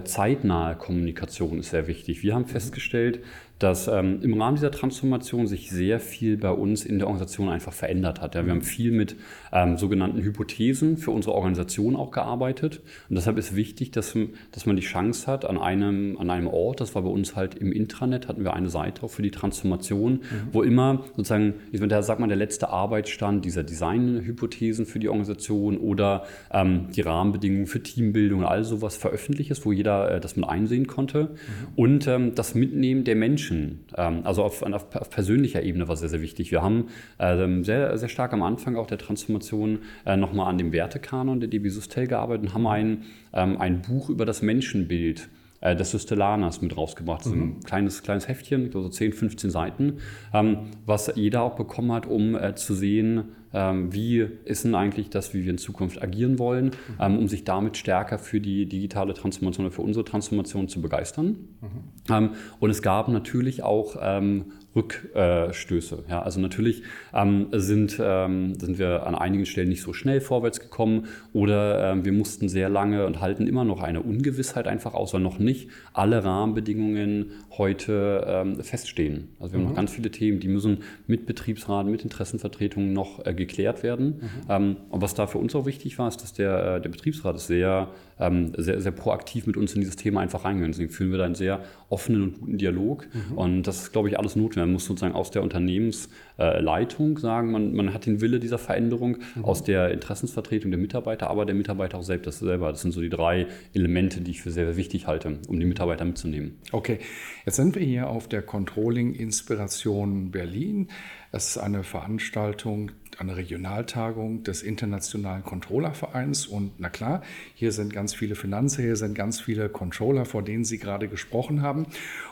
zeitnahe 0.04 0.76
Kommunikation 0.76 1.60
ist 1.60 1.70
sehr 1.70 1.88
wichtig. 1.88 2.24
Wir 2.24 2.34
haben 2.34 2.48
festgestellt, 2.48 3.24
dass 3.60 3.88
ähm, 3.88 4.20
im 4.22 4.40
Rahmen 4.42 4.56
dieser 4.56 4.72
Transformation 4.72 5.48
sich 5.48 5.70
sehr 5.70 6.00
viel 6.00 6.38
bei 6.38 6.52
uns 6.52 6.84
in 6.84 7.00
der 7.00 7.08
Organisation 7.08 7.50
einfach 7.50 7.72
verändert 7.72 8.22
hat. 8.22 8.36
Ja, 8.36 8.46
wir 8.46 8.52
haben 8.52 8.62
viel 8.62 8.92
mit 8.92 9.16
ähm, 9.54 9.78
sogenannten 9.78 10.22
Hypothesen 10.22 10.98
für 10.98 11.12
unsere 11.12 11.36
Organisation 11.36 11.96
auch 11.96 12.12
gearbeitet. 12.12 12.82
Und 13.10 13.16
deshalb 13.16 13.38
ist 13.38 13.56
wichtig, 13.56 13.92
dass, 13.92 14.16
dass 14.52 14.66
man 14.66 14.76
die 14.76 14.82
Chance 14.82 15.28
hat, 15.28 15.46
an 15.46 15.58
einem, 15.58 16.18
an 16.18 16.30
einem 16.30 16.48
Ort, 16.48 16.82
das 16.82 16.96
war 16.96 17.04
bei 17.04 17.10
uns 17.10 17.36
halt 17.36 17.56
im 17.56 17.72
Intranet, 17.72 18.28
hatten 18.28 18.44
wir 18.44 18.54
eine 18.54 18.70
Seite 18.70 19.04
auch 19.04 19.10
für 19.10 19.22
die 19.22 19.32
Transformation, 19.32 20.14
mhm. 20.14 20.20
wo 20.52 20.62
immer 20.62 21.06
sozusagen, 21.16 21.54
da 21.72 22.04
sagt 22.04 22.20
man, 22.20 22.28
der 22.28 22.38
letzte 22.38 22.70
Arbeitsstand 22.70 23.46
dieser 23.46 23.64
Designhypothesen 23.64 24.86
für 24.86 25.00
die 25.00 25.08
Organisation 25.08 25.78
oder 25.78 26.24
ähm, 26.52 26.88
die 26.94 27.02
Rahmenbedingungen 27.02 27.68
für 27.68 27.82
Teambildung 27.82 28.40
und 28.40 28.46
all 28.46 28.66
sowas 28.66 28.98
veröffentlicht 28.98 29.52
ist, 29.52 29.66
wo 29.66 29.72
jeder 29.72 30.12
äh, 30.12 30.20
das 30.20 30.36
mit 30.36 30.48
einsehen 30.48 30.88
konnte. 30.88 31.24
Mhm. 31.24 31.28
Und 31.76 32.08
ähm, 32.08 32.36
das 32.36 32.54
Mitnehmen 32.54 33.06
der 33.06 33.16
Menschen, 33.16 33.45
Menschen, 33.50 33.86
ähm, 33.98 34.22
also 34.24 34.44
auf, 34.44 34.62
auf, 34.62 34.96
auf, 34.96 35.10
persönlicher 35.10 35.64
Ebene 35.64 35.88
war 35.88 35.96
sehr, 35.96 36.10
sehr 36.10 36.22
wichtig. 36.22 36.52
Wir 36.52 36.62
haben 36.62 36.88
ähm, 37.20 37.64
sehr, 37.64 37.98
sehr 37.98 38.10
stark 38.10 38.34
am 38.34 38.44
Anfang 38.44 38.76
auch 38.76 38.88
der 38.88 38.98
Transformation 38.98 39.80
äh, 40.06 40.18
nochmal 40.18 40.50
an 40.50 40.58
dem 40.58 40.72
Wertekanon 40.72 41.40
der 41.40 41.50
DB 41.50 41.70
Sustel 41.70 42.08
gearbeitet 42.08 42.48
und 42.48 42.54
haben 42.54 42.68
ein, 42.68 43.04
ähm, 43.34 43.58
ein 43.60 43.82
Buch 43.82 44.10
über 44.10 44.26
das 44.26 44.42
Menschenbild 44.42 45.30
äh, 45.62 45.76
des 45.76 45.92
Systellanas 45.92 46.62
mit 46.62 46.76
rausgebracht. 46.78 47.22
Das 47.22 47.28
ist 47.28 47.34
ein 47.34 47.40
mhm. 47.40 47.60
kleines, 47.62 48.04
kleines 48.04 48.28
Heftchen, 48.28 48.72
so 48.72 48.88
10, 48.88 49.14
15 49.14 49.50
Seiten, 49.50 49.98
ähm, 50.34 50.72
was 50.86 51.12
jeder 51.16 51.42
auch 51.44 51.56
bekommen 51.56 51.92
hat, 51.92 52.06
um 52.06 52.36
äh, 52.36 52.56
zu 52.56 52.74
sehen, 52.74 53.26
ähm, 53.54 53.94
wie 53.94 54.28
ist 54.44 54.66
denn 54.66 54.76
eigentlich 54.76 55.10
das, 55.10 55.34
wie 55.34 55.44
wir 55.44 55.52
in 55.52 55.58
Zukunft 55.58 56.02
agieren 56.02 56.40
wollen, 56.40 56.66
mhm. 56.66 56.72
ähm, 57.00 57.18
um 57.18 57.28
sich 57.28 57.46
damit 57.46 57.78
stärker 57.78 58.20
für 58.20 58.42
die 58.42 58.66
digitale 58.66 59.14
Transformation 59.14 59.66
oder 59.66 59.74
für 59.74 59.82
unsere 59.82 60.04
Transformation 60.04 60.68
zu 60.68 60.82
begeistern. 60.82 61.38
Mhm. 61.62 62.14
Ähm, 62.14 62.30
und 62.60 62.70
es 62.70 62.82
gab 62.82 63.08
natürlich 63.08 63.64
auch 63.64 63.96
ähm, 64.02 64.52
Rückstöße. 64.76 66.04
Ja, 66.10 66.22
also 66.22 66.40
natürlich 66.40 66.84
ähm, 67.14 67.48
sind, 67.52 67.98
ähm, 68.02 68.56
sind 68.56 68.78
wir 68.78 69.08
an 69.08 69.16
einigen 69.16 69.46
Stellen 69.46 69.70
nicht 69.70 69.82
so 69.82 69.94
schnell 69.94 70.20
vorwärts 70.20 70.60
gekommen 70.60 71.08
oder 71.32 71.92
ähm, 71.92 72.04
wir 72.04 72.12
mussten 72.12 72.50
sehr 72.50 72.68
lange 72.68 73.06
und 73.06 73.22
halten 73.22 73.48
immer 73.48 73.64
noch 73.64 73.82
eine 73.82 74.02
Ungewissheit 74.02 74.68
einfach 74.68 74.94
aus, 74.94 75.14
weil 75.14 75.22
noch 75.22 75.40
nicht 75.40 75.70
alle 75.94 76.24
Rahmenbedingungen 76.24 77.32
heute 77.58 78.26
ähm, 78.28 78.62
feststehen. 78.62 79.30
Also 79.40 79.54
wir 79.54 79.60
haben 79.60 79.66
noch 79.66 79.72
mhm. 79.72 79.78
ganz 79.78 79.92
viele 79.92 80.12
Themen, 80.12 80.40
die 80.42 80.50
müssen 80.50 80.80
mit 81.08 81.26
Betriebsrat, 81.26 81.88
mit 81.88 82.04
Interessenvertretungen 82.04 82.92
noch 82.92 83.26
äh, 83.26 83.34
geklärt 83.34 83.82
werden. 83.82 84.08
Mhm. 84.08 84.30
Ähm, 84.50 84.76
und 84.90 85.02
was 85.02 85.14
da 85.14 85.28
für 85.28 85.38
uns 85.38 85.56
auch 85.56 85.66
wichtig 85.66 85.98
war, 86.00 86.10
ist, 86.10 86.22
dass 86.22 86.34
der, 86.34 86.76
äh, 86.76 86.82
der 86.82 86.90
Betriebsrat 86.90 87.40
sehr, 87.40 87.90
ähm, 88.20 88.52
sehr, 88.58 88.82
sehr 88.82 88.92
proaktiv 88.92 89.48
mit 89.48 89.56
uns 89.56 89.74
in 89.74 89.82
dieses 89.82 89.96
Thema 89.96 90.20
einfach 90.20 90.44
reingegangen 90.44 90.74
Deswegen 90.74 90.92
führen 90.92 91.12
wir 91.12 91.18
da 91.18 91.26
einen 91.26 91.36
sehr 91.36 91.62
offenen 91.90 92.24
und 92.24 92.40
guten 92.40 92.58
Dialog. 92.58 93.08
Mhm. 93.14 93.38
Und 93.38 93.64
das 93.64 93.84
ist, 93.84 93.94
glaube 93.94 94.10
ich, 94.10 94.20
alles 94.20 94.36
notwendig. 94.36 94.65
Man 94.66 94.74
muss 94.74 94.86
sozusagen 94.86 95.14
aus 95.14 95.32
der 95.32 95.44
Unternehmensleitung 95.44 97.18
sagen, 97.18 97.52
man, 97.52 97.76
man 97.76 97.94
hat 97.94 98.06
den 98.06 98.22
Wille 98.22 98.40
dieser 98.40 98.58
Veränderung, 98.58 99.18
mhm. 99.36 99.46
aus 99.46 99.64
der 99.64 99.92
Interessensvertretung 99.92 100.72
der 100.72 100.80
Mitarbeiter, 100.80 101.30
aber 101.30 101.46
der 101.46 101.56
Mitarbeiter 101.56 101.98
auch 102.00 102.04
selbst, 102.04 102.28
das 102.28 102.40
selber. 102.40 102.72
Das 102.72 102.82
sind 102.82 102.92
so 102.92 103.02
die 103.02 103.10
drei 103.10 103.48
Elemente, 103.74 104.22
die 104.22 104.32
ich 104.32 104.42
für 104.42 104.52
sehr, 104.52 104.66
sehr 104.66 104.78
wichtig 104.78 105.08
halte, 105.08 105.40
um 105.48 105.60
die 105.60 105.66
Mitarbeiter 105.66 106.06
mitzunehmen. 106.06 106.58
Okay, 106.72 107.00
jetzt 107.46 107.56
sind 107.58 107.76
wir 107.76 107.84
hier 107.84 108.10
auf 108.10 108.28
der 108.28 108.42
Controlling 108.42 109.14
Inspiration 109.14 110.32
Berlin. 110.32 110.90
Es 111.32 111.50
ist 111.50 111.58
eine 111.58 111.84
Veranstaltung, 111.84 112.92
eine 113.20 113.38
Regionaltagung 113.38 114.44
des 114.44 114.64
Internationalen 114.64 115.44
Controllervereins. 115.44 116.48
Und 116.48 116.80
na 116.80 116.90
klar, 116.90 117.22
hier 117.54 117.72
sind 117.72 117.94
ganz 117.94 118.14
viele 118.14 118.36
Finanzer, 118.36 118.82
hier 118.82 118.96
sind 118.96 119.16
ganz 119.16 119.40
viele 119.40 119.70
Controller, 119.70 120.26
vor 120.26 120.44
denen 120.44 120.66
Sie 120.66 120.78
gerade 120.78 121.08
gesprochen 121.08 121.62
haben. 121.62 121.88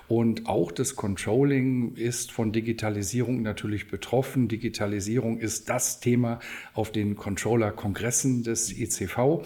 Und 0.07 0.47
auch 0.47 0.71
das 0.71 0.95
Controlling 0.95 1.95
ist 1.95 2.31
von 2.31 2.51
Digitalisierung 2.51 3.41
natürlich 3.41 3.89
betroffen. 3.89 4.47
Digitalisierung 4.47 5.37
ist 5.39 5.69
das 5.69 5.99
Thema 5.99 6.39
auf 6.73 6.91
den 6.91 7.15
Controller-Kongressen 7.15 8.43
des 8.43 8.71
ICV. 8.77 9.43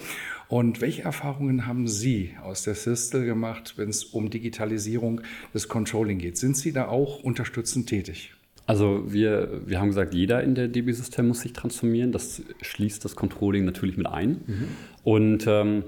Und 0.48 0.80
welche 0.80 1.02
Erfahrungen 1.02 1.66
haben 1.66 1.86
Sie 1.88 2.34
aus 2.42 2.62
der 2.62 2.74
Sistel 2.74 3.26
gemacht, 3.26 3.74
wenn 3.76 3.90
es 3.90 4.04
um 4.04 4.30
Digitalisierung 4.30 5.20
des 5.52 5.68
Controlling 5.68 6.18
geht? 6.18 6.38
Sind 6.38 6.56
Sie 6.56 6.72
da 6.72 6.88
auch 6.88 7.22
unterstützend 7.22 7.88
tätig? 7.88 8.32
Also 8.68 9.02
wir, 9.06 9.62
wir 9.64 9.80
haben 9.80 9.88
gesagt, 9.88 10.12
jeder 10.12 10.42
in 10.42 10.54
der 10.54 10.68
DB-System 10.68 11.26
muss 11.26 11.40
sich 11.40 11.54
transformieren. 11.54 12.12
Das 12.12 12.42
schließt 12.60 13.02
das 13.02 13.16
Controlling 13.16 13.64
natürlich 13.64 13.96
mit 13.96 14.06
ein. 14.06 14.42
Mhm. 14.46 14.68
Und 15.04 15.46
ähm, 15.46 15.84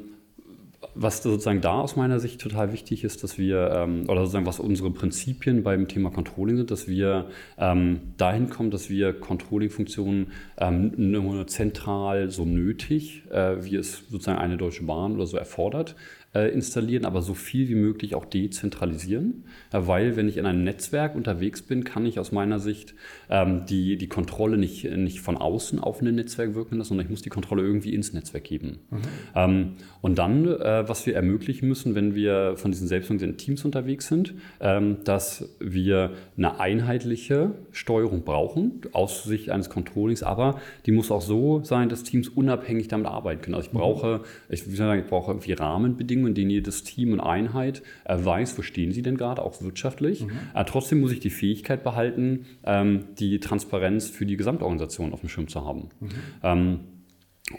was 0.95 1.23
sozusagen 1.23 1.61
da 1.61 1.79
aus 1.79 1.97
meiner 1.97 2.21
Sicht 2.21 2.41
total 2.41 2.73
wichtig 2.73 3.05
ist, 3.05 3.23
dass 3.23 3.37
wir, 3.37 3.71
ähm, 3.71 4.05
oder 4.09 4.23
sozusagen 4.23 4.47
was 4.47 4.61
unsere 4.61 4.91
Prinzipien 4.91 5.63
beim 5.63 5.89
Thema 5.89 6.11
Controlling 6.11 6.57
sind, 6.57 6.71
dass 6.71 6.89
wir 6.89 7.27
ähm, 7.59 8.01
dahin 8.17 8.49
kommen, 8.49 8.71
dass 8.71 8.89
wir 8.89 9.13
Controlling-Funktionen 9.13 10.29
ähm, 10.57 10.93
nur 10.97 11.47
zentral 11.49 12.31
so 12.31 12.47
nötig, 12.47 13.25
äh, 13.31 13.63
wie 13.63 13.77
es 13.77 14.05
sozusagen 14.09 14.39
eine 14.39 14.57
Deutsche 14.57 14.85
Bahn 14.85 15.13
oder 15.13 15.27
so 15.27 15.37
erfordert, 15.37 15.97
installieren, 16.33 17.05
aber 17.05 17.23
so 17.23 17.35
viel 17.35 17.69
wie 17.69 17.75
möglich 17.75 18.15
auch 18.15 18.25
dezentralisieren. 18.25 19.45
Ja, 19.73 19.87
weil 19.87 20.17
wenn 20.17 20.29
ich 20.29 20.37
in 20.37 20.47
einem 20.47 20.63
Netzwerk 20.63 21.17
unterwegs 21.17 21.63
bin, 21.63 21.83
kann 21.83 22.07
ich 22.07 22.19
aus 22.21 22.31
meiner 22.31 22.61
Sicht 22.61 22.95
ähm, 23.29 23.65
die, 23.69 23.97
die 23.97 24.09
Kontrolle 24.09 24.57
nicht, 24.57 24.85
nicht 24.85 25.21
von 25.21 25.37
außen 25.37 25.81
auf 25.81 26.01
ein 26.01 26.15
Netzwerk 26.15 26.55
wirken 26.55 26.79
lassen, 26.79 26.91
sondern 26.91 27.07
ich 27.07 27.11
muss 27.11 27.23
die 27.23 27.31
Kontrolle 27.31 27.63
irgendwie 27.63 27.95
ins 27.95 28.13
Netzwerk 28.13 28.45
geben. 28.45 28.79
Mhm. 28.91 28.99
Ähm, 29.35 29.73
und 30.03 30.19
dann, 30.19 30.47
äh, 30.47 30.89
was 30.89 31.05
wir 31.07 31.15
ermöglichen 31.15 31.69
müssen, 31.69 31.95
wenn 31.95 32.15
wir 32.15 32.57
von 32.57 32.71
diesen 32.71 32.87
selbstorganisierten 32.87 33.37
Teams 33.37 33.65
unterwegs 33.65 34.07
sind, 34.07 34.35
ähm, 34.61 34.99
dass 35.05 35.57
wir 35.59 36.13
eine 36.37 36.61
einheitliche 36.61 37.53
Steuerung 37.73 38.23
brauchen, 38.23 38.83
aus 38.93 39.25
Sicht 39.25 39.51
eines 39.51 39.69
Controllings, 39.69 40.23
aber 40.23 40.61
die 40.87 40.93
muss 40.93 41.11
auch 41.11 41.23
so 41.23 41.63
sein, 41.65 41.89
dass 41.89 42.05
Teams 42.05 42.29
unabhängig 42.29 42.89
damit 42.89 43.07
arbeiten 43.09 43.43
können. 43.43 43.55
Also 43.55 43.69
ich 43.69 43.75
mhm. 43.75 43.79
brauche, 43.79 44.21
ich, 44.49 44.65
sagen, 44.65 45.01
ich 45.01 45.07
brauche 45.07 45.33
irgendwie 45.33 45.53
Rahmenbedingungen, 45.53 46.20
Bedingungen, 46.21 46.29
in 46.29 46.35
denen 46.35 46.50
jedes 46.50 46.85
Team 46.85 47.12
und 47.12 47.21
Einheit 47.21 47.83
äh, 48.05 48.17
weiß, 48.19 48.57
wo 48.59 48.62
stehen 48.62 48.93
sie 48.93 49.03
denn 49.03 49.17
gerade, 49.17 49.43
auch 49.43 49.62
wirtschaftlich. 49.62 50.25
Mhm. 50.25 50.31
Äh, 50.55 50.65
trotzdem 50.65 51.00
muss 51.00 51.12
ich 51.12 51.21
die 51.21 51.31
Fähigkeit 51.31 51.83
behalten, 51.83 52.47
ähm, 52.65 53.05
die 53.19 53.41
Transparenz 53.41 54.09
für 54.11 54.27
die 54.27 54.37
Gesamtorganisation 54.37 55.12
auf 55.12 55.21
dem 55.21 55.29
Schirm 55.29 55.49
zu 55.49 55.65
haben. 55.65 55.89
Mhm. 56.00 56.09
Ähm, 56.43 56.81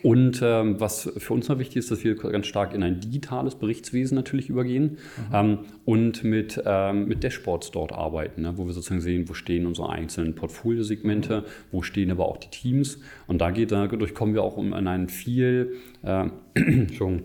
und 0.03 0.39
ähm, 0.41 0.79
was 0.79 1.11
für 1.17 1.33
uns 1.33 1.49
noch 1.49 1.59
wichtig 1.59 1.77
ist, 1.77 1.91
dass 1.91 2.05
wir 2.05 2.15
ganz 2.15 2.47
stark 2.47 2.73
in 2.73 2.81
ein 2.81 3.01
digitales 3.01 3.55
Berichtswesen 3.55 4.15
natürlich 4.15 4.47
übergehen 4.47 4.99
mhm. 5.29 5.33
ähm, 5.33 5.59
und 5.83 6.23
mit, 6.23 6.61
ähm, 6.65 7.09
mit 7.09 7.25
Dashboards 7.25 7.71
dort 7.71 7.91
arbeiten, 7.91 8.43
ne, 8.43 8.53
wo 8.55 8.65
wir 8.65 8.73
sozusagen 8.73 9.01
sehen, 9.01 9.27
wo 9.27 9.33
stehen 9.33 9.65
unsere 9.65 9.89
einzelnen 9.89 10.33
Portfoliosegmente, 10.33 11.41
mhm. 11.41 11.45
wo 11.73 11.81
stehen 11.81 12.09
aber 12.09 12.25
auch 12.25 12.37
die 12.37 12.49
Teams. 12.49 12.99
Und 13.27 13.39
da 13.39 13.51
geht, 13.51 13.73
dadurch 13.73 14.13
kommen 14.13 14.33
wir 14.33 14.43
auch 14.43 14.57
in 14.57 14.73
einen 14.73 15.09
viel, 15.09 15.73
äh, 16.03 16.29
Entschuldigung, 16.53 17.23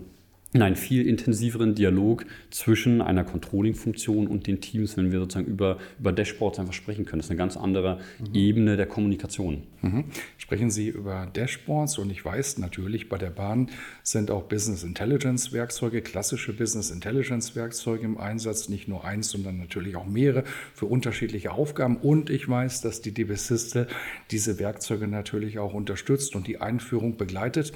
in 0.57 0.63
einen 0.63 0.75
viel 0.75 1.07
intensiveren 1.07 1.75
Dialog 1.75 2.25
zwischen 2.49 2.99
einer 2.99 3.23
Controlling-Funktion 3.23 4.25
und 4.25 4.47
den 4.47 4.59
Teams, 4.59 4.97
wenn 4.97 5.11
wir 5.11 5.19
sozusagen 5.19 5.45
über, 5.45 5.77
über 5.99 6.11
Dashboards 6.11 6.57
einfach 6.57 6.73
sprechen 6.73 7.05
können. 7.05 7.19
Das 7.19 7.27
ist 7.27 7.29
eine 7.29 7.37
ganz 7.37 7.57
andere 7.57 7.99
mhm. 8.17 8.33
Ebene 8.33 8.75
der 8.75 8.87
Kommunikation. 8.87 9.61
Mhm. 9.83 10.05
Sprechen 10.39 10.71
Sie 10.71 10.87
über 10.87 11.27
Dashboards 11.31 11.99
und 11.99 12.09
ich 12.09 12.25
weiß 12.25 12.57
natürlich, 12.57 13.07
bei 13.07 13.19
der 13.19 13.29
Bahn 13.29 13.69
sind 14.01 14.31
auch 14.31 14.43
Business 14.43 14.83
Intelligence 14.83 15.53
Werkzeuge, 15.53 16.01
klassische 16.01 16.53
Business 16.53 16.89
Intelligence 16.89 17.55
Werkzeuge 17.55 18.03
im 18.03 18.17
Einsatz, 18.17 18.67
nicht 18.67 18.87
nur 18.87 19.05
eins, 19.05 19.29
sondern 19.29 19.59
natürlich 19.59 19.95
auch 19.95 20.07
mehrere 20.07 20.43
für 20.73 20.87
unterschiedliche 20.87 21.51
Aufgaben. 21.51 21.97
Und 21.97 22.31
ich 22.31 22.49
weiß, 22.49 22.81
dass 22.81 23.01
die 23.01 23.13
DB 23.13 23.35
Systel 23.35 23.85
diese 24.31 24.57
Werkzeuge 24.57 25.07
natürlich 25.07 25.59
auch 25.59 25.75
unterstützt 25.75 26.35
und 26.35 26.47
die 26.47 26.59
Einführung 26.59 27.15
begleitet. 27.15 27.73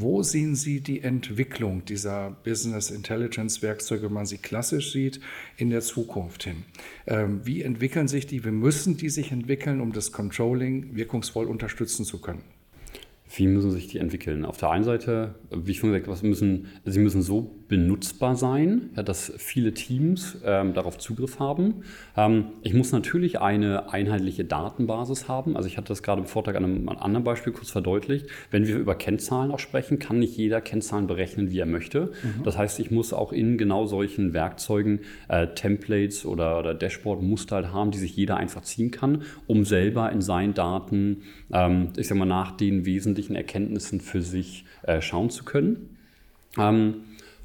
Wo 0.00 0.22
sehen 0.22 0.54
Sie 0.54 0.80
die 0.80 1.00
Entwicklung 1.00 1.84
dieser 1.84 2.30
Business 2.44 2.90
Intelligence 2.90 3.62
Werkzeuge, 3.62 4.04
wenn 4.06 4.12
man 4.12 4.26
sie 4.26 4.38
klassisch 4.38 4.92
sieht, 4.92 5.18
in 5.56 5.70
der 5.70 5.80
Zukunft 5.80 6.44
hin? 6.44 6.62
Ähm, 7.08 7.40
wie 7.44 7.62
entwickeln 7.62 8.06
sich 8.06 8.28
die? 8.28 8.44
Wie 8.44 8.52
müssen 8.52 8.96
die 8.96 9.08
sich 9.08 9.32
entwickeln, 9.32 9.80
um 9.80 9.92
das 9.92 10.12
Controlling 10.12 10.94
wirkungsvoll 10.94 11.46
unterstützen 11.46 12.04
zu 12.04 12.20
können? 12.20 12.44
Wie 13.36 13.46
müssen 13.46 13.70
sich 13.70 13.88
die 13.88 13.98
entwickeln? 13.98 14.44
Auf 14.44 14.56
der 14.56 14.70
einen 14.70 14.84
Seite, 14.84 15.34
wie 15.50 15.72
ich 15.72 15.78
schon 15.78 15.90
gesagt 15.92 16.08
habe, 16.08 16.26
müssen, 16.26 16.66
sie 16.84 17.00
müssen 17.00 17.22
so 17.22 17.58
benutzbar 17.68 18.34
sein, 18.34 18.90
ja, 18.96 19.02
dass 19.02 19.32
viele 19.36 19.74
Teams 19.74 20.38
ähm, 20.44 20.72
darauf 20.72 20.96
Zugriff 20.96 21.38
haben. 21.38 21.82
Ähm, 22.16 22.46
ich 22.62 22.72
muss 22.72 22.92
natürlich 22.92 23.40
eine 23.40 23.92
einheitliche 23.92 24.44
Datenbasis 24.44 25.28
haben. 25.28 25.56
Also 25.56 25.68
ich 25.68 25.76
hatte 25.76 25.88
das 25.88 26.02
gerade 26.02 26.22
im 26.22 26.26
Vortrag 26.26 26.56
an 26.56 26.64
einem, 26.64 26.88
an 26.88 26.96
einem 26.96 27.02
anderen 27.02 27.24
Beispiel 27.24 27.52
kurz 27.52 27.70
verdeutlicht. 27.70 28.26
Wenn 28.50 28.66
wir 28.66 28.78
über 28.78 28.94
Kennzahlen 28.94 29.50
auch 29.50 29.58
sprechen, 29.58 29.98
kann 29.98 30.18
nicht 30.18 30.36
jeder 30.36 30.62
Kennzahlen 30.62 31.06
berechnen, 31.06 31.50
wie 31.50 31.58
er 31.58 31.66
möchte. 31.66 32.12
Mhm. 32.22 32.44
Das 32.44 32.56
heißt, 32.56 32.80
ich 32.80 32.90
muss 32.90 33.12
auch 33.12 33.32
in 33.32 33.58
genau 33.58 33.86
solchen 33.86 34.32
Werkzeugen 34.32 35.00
äh, 35.28 35.48
Templates 35.48 36.24
oder, 36.24 36.58
oder 36.58 36.74
Dashboard-Muster 36.74 37.56
halt 37.56 37.72
haben, 37.72 37.90
die 37.90 37.98
sich 37.98 38.16
jeder 38.16 38.38
einfach 38.38 38.62
ziehen 38.62 38.90
kann, 38.90 39.22
um 39.46 39.64
selber 39.64 40.10
in 40.10 40.22
seinen 40.22 40.54
Daten, 40.54 41.22
ähm, 41.52 41.90
ich 41.98 42.08
sag 42.08 42.16
mal, 42.16 42.24
nach 42.24 42.52
den 42.52 42.86
wesentlichen 43.18 43.36
Erkenntnissen 43.36 44.00
für 44.00 44.22
sich 44.22 44.64
äh, 44.82 45.00
schauen 45.00 45.30
zu 45.30 45.44
können. 45.44 45.96
Ähm, 46.56 47.02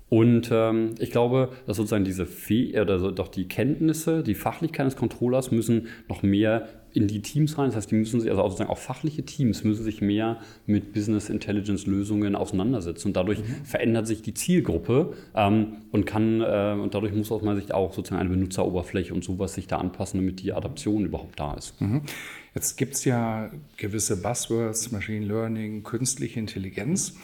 und 0.10 0.50
ähm, 0.52 0.92
ich 1.00 1.10
glaube, 1.10 1.50
dass 1.66 1.78
sozusagen 1.78 2.06
diese 2.06 2.28
Fäh 2.28 2.80
oder 2.80 3.00
so, 3.00 3.10
doch 3.10 3.28
die 3.28 3.48
Kenntnisse, 3.48 4.22
die 4.22 4.36
Fachlichkeit 4.36 4.86
des 4.86 4.96
Controllers 4.96 5.52
müssen 5.52 5.88
noch 6.08 6.22
mehr 6.22 6.70
in 6.94 7.08
die 7.08 7.22
Teams 7.22 7.58
rein. 7.58 7.68
Das 7.68 7.76
heißt, 7.76 7.92
die 7.92 7.96
müssen 7.96 8.22
sich, 8.22 8.30
also 8.30 8.44
sozusagen 8.44 8.70
auch 8.70 8.78
fachliche 8.78 9.24
Teams 9.24 9.64
müssen 9.64 9.84
sich 9.84 10.02
mehr 10.02 10.40
mit 10.66 10.94
Business 10.94 11.30
Intelligence 11.30 11.86
Lösungen 11.86 12.36
auseinandersetzen. 12.36 13.10
Und 13.10 13.18
dadurch 13.18 13.40
mhm. 13.40 13.66
verändert 13.66 14.08
sich 14.08 14.22
die 14.22 14.34
Zielgruppe 14.34 15.14
ähm, 15.36 15.78
und 15.92 16.06
kann, 16.06 16.42
äh, 16.42 16.76
und 16.80 16.94
dadurch 16.94 17.14
muss 17.14 17.32
aus 17.32 17.42
meiner 17.42 17.60
Sicht 17.60 17.74
auch 17.74 17.94
sozusagen 17.94 18.22
eine 18.22 18.30
Benutzeroberfläche 18.30 19.14
und 19.14 19.24
sowas 19.24 19.54
sich 19.54 19.68
da 19.68 19.78
anpassen, 19.78 20.20
damit 20.20 20.42
die 20.42 20.54
Adaption 20.54 21.06
überhaupt 21.06 21.40
da 21.40 21.54
ist. 21.54 21.80
Mhm. 21.82 22.02
Jetzt 22.56 22.78
gibt 22.78 22.94
es 22.94 23.06
ja 23.06 23.50
gewisse 23.78 24.22
Buzzwords, 24.22 24.92
Machine 24.92 25.26
Learning, 25.26 25.82
künstliche 25.82 26.40
Intelligenz. 26.40 27.16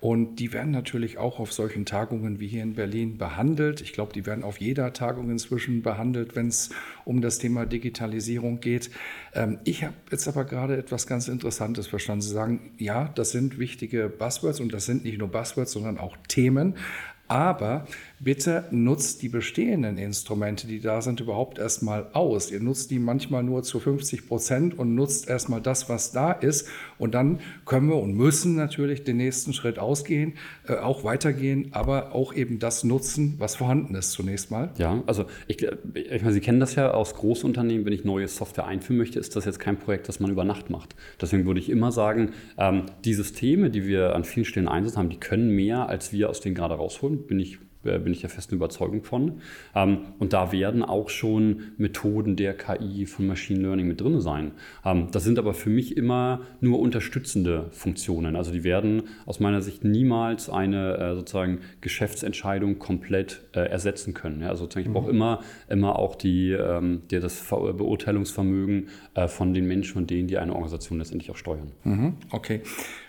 Und 0.00 0.36
die 0.36 0.52
werden 0.52 0.70
natürlich 0.70 1.18
auch 1.18 1.40
auf 1.40 1.52
solchen 1.52 1.84
Tagungen 1.84 2.38
wie 2.38 2.46
hier 2.46 2.62
in 2.62 2.74
Berlin 2.74 3.18
behandelt. 3.18 3.80
Ich 3.80 3.92
glaube, 3.92 4.12
die 4.12 4.26
werden 4.26 4.44
auf 4.44 4.60
jeder 4.60 4.92
Tagung 4.92 5.28
inzwischen 5.30 5.82
behandelt, 5.82 6.36
wenn 6.36 6.48
es 6.48 6.70
um 7.04 7.20
das 7.20 7.38
Thema 7.38 7.66
Digitalisierung 7.66 8.60
geht. 8.60 8.90
Ähm, 9.34 9.58
ich 9.64 9.82
habe 9.82 9.94
jetzt 10.10 10.28
aber 10.28 10.44
gerade 10.44 10.76
etwas 10.76 11.08
ganz 11.08 11.26
Interessantes 11.26 11.88
verstanden. 11.88 12.22
Sie 12.22 12.32
sagen, 12.32 12.70
ja, 12.78 13.08
das 13.14 13.32
sind 13.32 13.58
wichtige 13.58 14.08
Buzzwords 14.08 14.60
und 14.60 14.72
das 14.72 14.86
sind 14.86 15.04
nicht 15.04 15.18
nur 15.18 15.28
Buzzwords, 15.28 15.72
sondern 15.72 15.98
auch 15.98 16.16
Themen. 16.28 16.76
Aber 17.26 17.86
bitte 18.20 18.64
nutzt 18.70 19.22
die 19.22 19.28
bestehenden 19.28 19.98
Instrumente, 19.98 20.66
die 20.66 20.80
da 20.80 21.00
sind, 21.00 21.20
überhaupt 21.20 21.58
erstmal 21.58 22.08
aus. 22.12 22.50
Ihr 22.50 22.60
nutzt 22.60 22.90
die 22.90 22.98
manchmal 22.98 23.42
nur 23.42 23.62
zu 23.62 23.80
50 23.80 24.26
Prozent 24.26 24.78
und 24.78 24.94
nutzt 24.94 25.28
erstmal 25.28 25.60
das, 25.60 25.88
was 25.88 26.12
da 26.12 26.32
ist. 26.32 26.68
Und 26.98 27.14
dann 27.14 27.40
können 27.64 27.88
wir 27.88 27.96
und 27.96 28.14
müssen 28.14 28.56
natürlich 28.56 29.04
den 29.04 29.18
nächsten 29.18 29.52
Schritt 29.52 29.78
ausgehen, 29.78 30.34
äh, 30.66 30.74
auch 30.74 31.04
weitergehen, 31.04 31.68
aber 31.72 32.14
auch 32.14 32.34
eben 32.34 32.58
das 32.58 32.84
nutzen, 32.84 33.34
was 33.38 33.56
vorhanden 33.56 33.94
ist 33.94 34.12
zunächst 34.12 34.50
mal. 34.50 34.70
Ja, 34.78 35.02
also 35.06 35.26
ich, 35.46 35.62
ich 35.62 36.22
meine, 36.22 36.32
Sie 36.32 36.40
kennen 36.40 36.60
das 36.60 36.74
ja 36.74 36.90
aus 36.90 37.14
Großunternehmen, 37.14 37.86
wenn 37.86 37.92
ich 37.92 38.04
neue 38.04 38.28
Software 38.28 38.66
einführen 38.66 38.98
möchte, 38.98 39.18
ist 39.18 39.36
das 39.36 39.44
jetzt 39.44 39.60
kein 39.60 39.78
Projekt, 39.78 40.08
das 40.08 40.20
man 40.20 40.30
über 40.30 40.44
Nacht 40.44 40.70
macht. 40.70 40.94
Deswegen 41.20 41.46
würde 41.46 41.60
ich 41.60 41.70
immer 41.70 41.92
sagen, 41.92 42.32
ähm, 42.56 42.86
die 43.04 43.14
Systeme, 43.14 43.70
die 43.70 43.86
wir 43.86 44.14
an 44.14 44.24
vielen 44.24 44.44
Stellen 44.44 44.68
einsetzen 44.68 44.98
haben, 44.98 45.10
die 45.10 45.20
können 45.20 45.54
mehr, 45.54 45.88
als 45.88 46.12
wir 46.12 46.30
aus 46.30 46.40
denen 46.40 46.54
gerade 46.54 46.74
rausholen 46.74 47.26
bin 47.26 47.40
ich 47.40 47.58
bin 47.82 48.12
ich 48.12 48.20
der 48.20 48.30
festen 48.30 48.56
Überzeugung 48.56 49.02
von. 49.02 49.40
Ähm, 49.74 50.00
und 50.18 50.32
da 50.32 50.52
werden 50.52 50.82
auch 50.82 51.08
schon 51.08 51.62
Methoden 51.76 52.36
der 52.36 52.54
KI 52.54 53.06
von 53.06 53.26
Machine 53.26 53.60
Learning 53.60 53.86
mit 53.86 54.00
drin 54.00 54.20
sein. 54.20 54.52
Ähm, 54.84 55.08
das 55.12 55.24
sind 55.24 55.38
aber 55.38 55.54
für 55.54 55.70
mich 55.70 55.96
immer 55.96 56.40
nur 56.60 56.80
unterstützende 56.80 57.66
Funktionen. 57.70 58.36
Also 58.36 58.52
die 58.52 58.64
werden 58.64 59.04
aus 59.26 59.40
meiner 59.40 59.62
Sicht 59.62 59.84
niemals 59.84 60.50
eine 60.50 60.96
äh, 60.98 61.14
sozusagen 61.14 61.60
Geschäftsentscheidung 61.80 62.78
komplett 62.78 63.42
äh, 63.54 63.60
ersetzen 63.60 64.14
können. 64.14 64.42
also 64.42 64.64
sozusagen, 64.64 64.86
ich 64.86 64.92
brauche 64.92 65.08
mhm. 65.08 65.16
immer, 65.16 65.40
immer 65.68 65.98
auch 65.98 66.14
die, 66.14 66.50
ähm, 66.52 67.02
die 67.10 67.20
das 67.20 67.48
Beurteilungsvermögen 67.48 68.88
von 69.26 69.54
den 69.54 69.66
Menschen 69.66 69.98
und 69.98 70.10
denen, 70.10 70.28
die 70.28 70.38
eine 70.38 70.52
Organisation 70.52 70.98
letztendlich 70.98 71.30
auch 71.30 71.36
steuern. 71.36 71.72
Mhm. 71.84 72.14
Okay. 72.30 72.60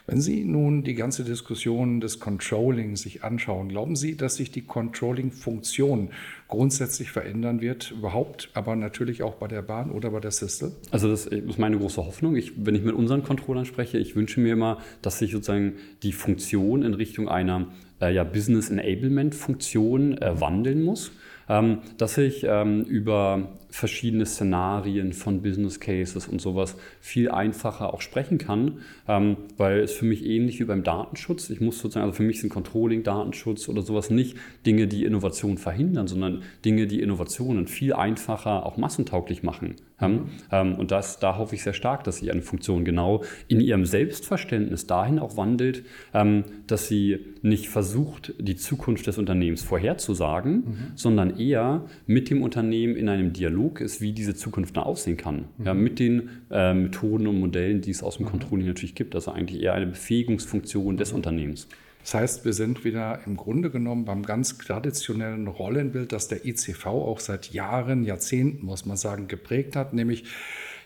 Wenn 0.10 0.22
Sie 0.22 0.44
nun 0.44 0.82
die 0.84 0.96
ganze 0.96 1.24
Diskussion 1.24 2.02
des 2.02 2.20
Controlling 2.20 2.96
sich 2.96 3.24
anschauen, 3.24 3.70
glauben 3.70 3.96
Sie, 3.96 4.18
dass 4.18 4.38
sich 4.38 4.50
die 4.50 4.64
Controlling-Funktion 4.64 6.10
grundsätzlich 6.48 7.12
verändern 7.12 7.62
wird, 7.62 7.92
überhaupt, 7.92 8.50
aber 8.56 8.76
natürlich 8.76 9.22
auch 9.22 9.36
bei 9.36 9.48
der 9.48 9.62
Bahn 9.62 9.92
oder 9.92 10.10
bei 10.10 10.20
der 10.20 10.32
Sistel? 10.32 10.72
Also 10.90 11.08
das 11.10 11.28
ist 11.28 11.60
meine 11.60 11.78
große 11.78 12.04
Hoffnung. 12.04 12.36
Ich, 12.36 12.54
wenn 12.66 12.74
ich 12.74 12.82
mit 12.82 12.96
unseren 12.96 13.22
Controllern 13.22 13.66
spreche, 13.66 14.00
ich 14.00 14.16
wünsche 14.16 14.40
mir 14.40 14.54
immer, 14.54 14.80
dass 15.04 15.20
sich 15.20 15.32
sozusagen 15.32 15.74
die 16.02 16.12
Funktion 16.12 16.82
in 16.82 16.96
Richtung 16.96 17.30
einer 17.30 17.68
äh, 18.02 18.12
ja, 18.12 18.24
Business 18.24 18.72
Enablement 18.72 19.36
Funktion 19.36 20.18
äh, 20.18 20.42
wandeln 20.42 20.82
muss 20.82 21.12
ähm, 21.50 21.80
dass 21.98 22.18
ich 22.18 22.46
ähm, 22.48 22.84
über 22.84 23.58
verschiedene 23.70 24.26
Szenarien 24.26 25.14
von 25.14 25.42
Business 25.42 25.80
Cases 25.80 26.28
und 26.28 26.42
sowas 26.42 26.76
viel 27.00 27.30
einfacher 27.30 27.94
auch 27.94 28.02
sprechen 28.02 28.38
kann, 28.38 28.80
ähm, 29.08 29.38
weil 29.58 29.82
es 29.82 29.94
für 29.94 30.06
mich 30.06 30.26
ähnlich 30.26 30.60
wie 30.60 30.66
beim 30.66 30.84
Datenschutz, 30.84 31.50
ich 31.50 31.62
muss 31.62 31.80
sozusagen, 31.80 32.06
also 32.06 32.16
für 32.16 32.24
mich 32.24 32.40
sind 32.40 32.50
Controlling, 32.50 33.04
Datenschutz 33.04 33.70
oder 33.70 33.82
sowas 33.82 34.10
nicht 34.10 34.38
Dinge, 34.66 34.88
die 34.88 35.06
Innovation 35.06 35.58
verhindern, 35.58 36.08
sondern 36.08 36.42
Dinge, 36.66 36.88
die 36.88 37.02
Innovationen 37.02 37.68
viel 37.68 37.94
einfacher 37.94 38.66
auch 38.66 38.78
massentauglich 38.78 39.44
machen. 39.44 39.76
Mhm. 40.02 40.76
und 40.76 40.92
das, 40.92 41.20
da 41.20 41.38
hoffe 41.38 41.56
ich 41.56 41.64
sehr 41.64 41.74
stark, 41.74 42.06
dass 42.06 42.20
sich 42.20 42.32
eine 42.32 42.42
Funktion 42.42 42.86
genau 42.86 43.24
in 43.50 43.60
ihrem 43.60 43.84
Selbstverständnis 43.84 44.88
dahin 44.88 45.20
auch 45.20 45.36
wandelt, 45.36 45.84
dass 46.68 46.88
sie 46.88 47.20
nicht 47.42 47.68
versucht, 47.68 48.34
die 48.40 48.56
Zukunft 48.56 49.08
des 49.08 49.18
Unternehmens 49.18 49.62
vorherzusagen, 49.62 50.54
mhm. 50.54 50.78
sondern 50.96 51.38
eher 51.38 51.86
mit 52.08 52.30
dem 52.30 52.42
Unternehmen 52.42 52.96
in 52.96 53.10
einem 53.10 53.34
Dialog 53.34 53.59
ist, 53.68 54.02
wie 54.02 54.14
diese 54.14 54.36
Zukunft 54.36 54.78
dann 54.78 54.84
aussehen 54.84 55.18
kann. 55.18 55.46
Mhm. 55.58 55.66
Ja, 55.66 55.74
mit 55.74 56.00
den 56.00 56.30
äh, 56.50 56.74
Methoden 56.74 57.28
und 57.28 57.40
Modellen, 57.40 57.82
die 57.82 57.92
es 57.92 58.02
aus 58.02 58.18
dem. 58.18 58.26
Controlling 58.30 58.68
natürlich 58.68 58.96
gibt. 58.96 59.16
Also 59.16 59.32
eigentlich 59.32 59.62
eher 59.62 59.74
eine 59.74 59.88
Befähigungsfunktion 59.88 60.98
des. 60.98 61.10
Unternehmens. 61.12 61.68
Das 62.02 62.14
heißt, 62.14 62.46
wir 62.46 62.54
sind 62.54 62.86
wieder 62.86 63.20
im 63.26 63.36
Grunde 63.36 63.70
genommen 63.70 64.06
beim 64.06 64.24
ganz 64.24 64.58
traditionellen 64.58 65.48
Rollenbild, 65.48 66.12
das 66.12 66.28
der 66.28 66.46
ICV 66.46 66.86
auch 66.86 67.20
seit 67.20 67.52
Jahren, 67.52 68.04
Jahrzehnten, 68.04 68.66
muss 68.66 68.86
man 68.86 68.98
sagen, 68.98 69.28
geprägt 69.28 69.76
hat, 69.76 69.94
nämlich 69.94 70.24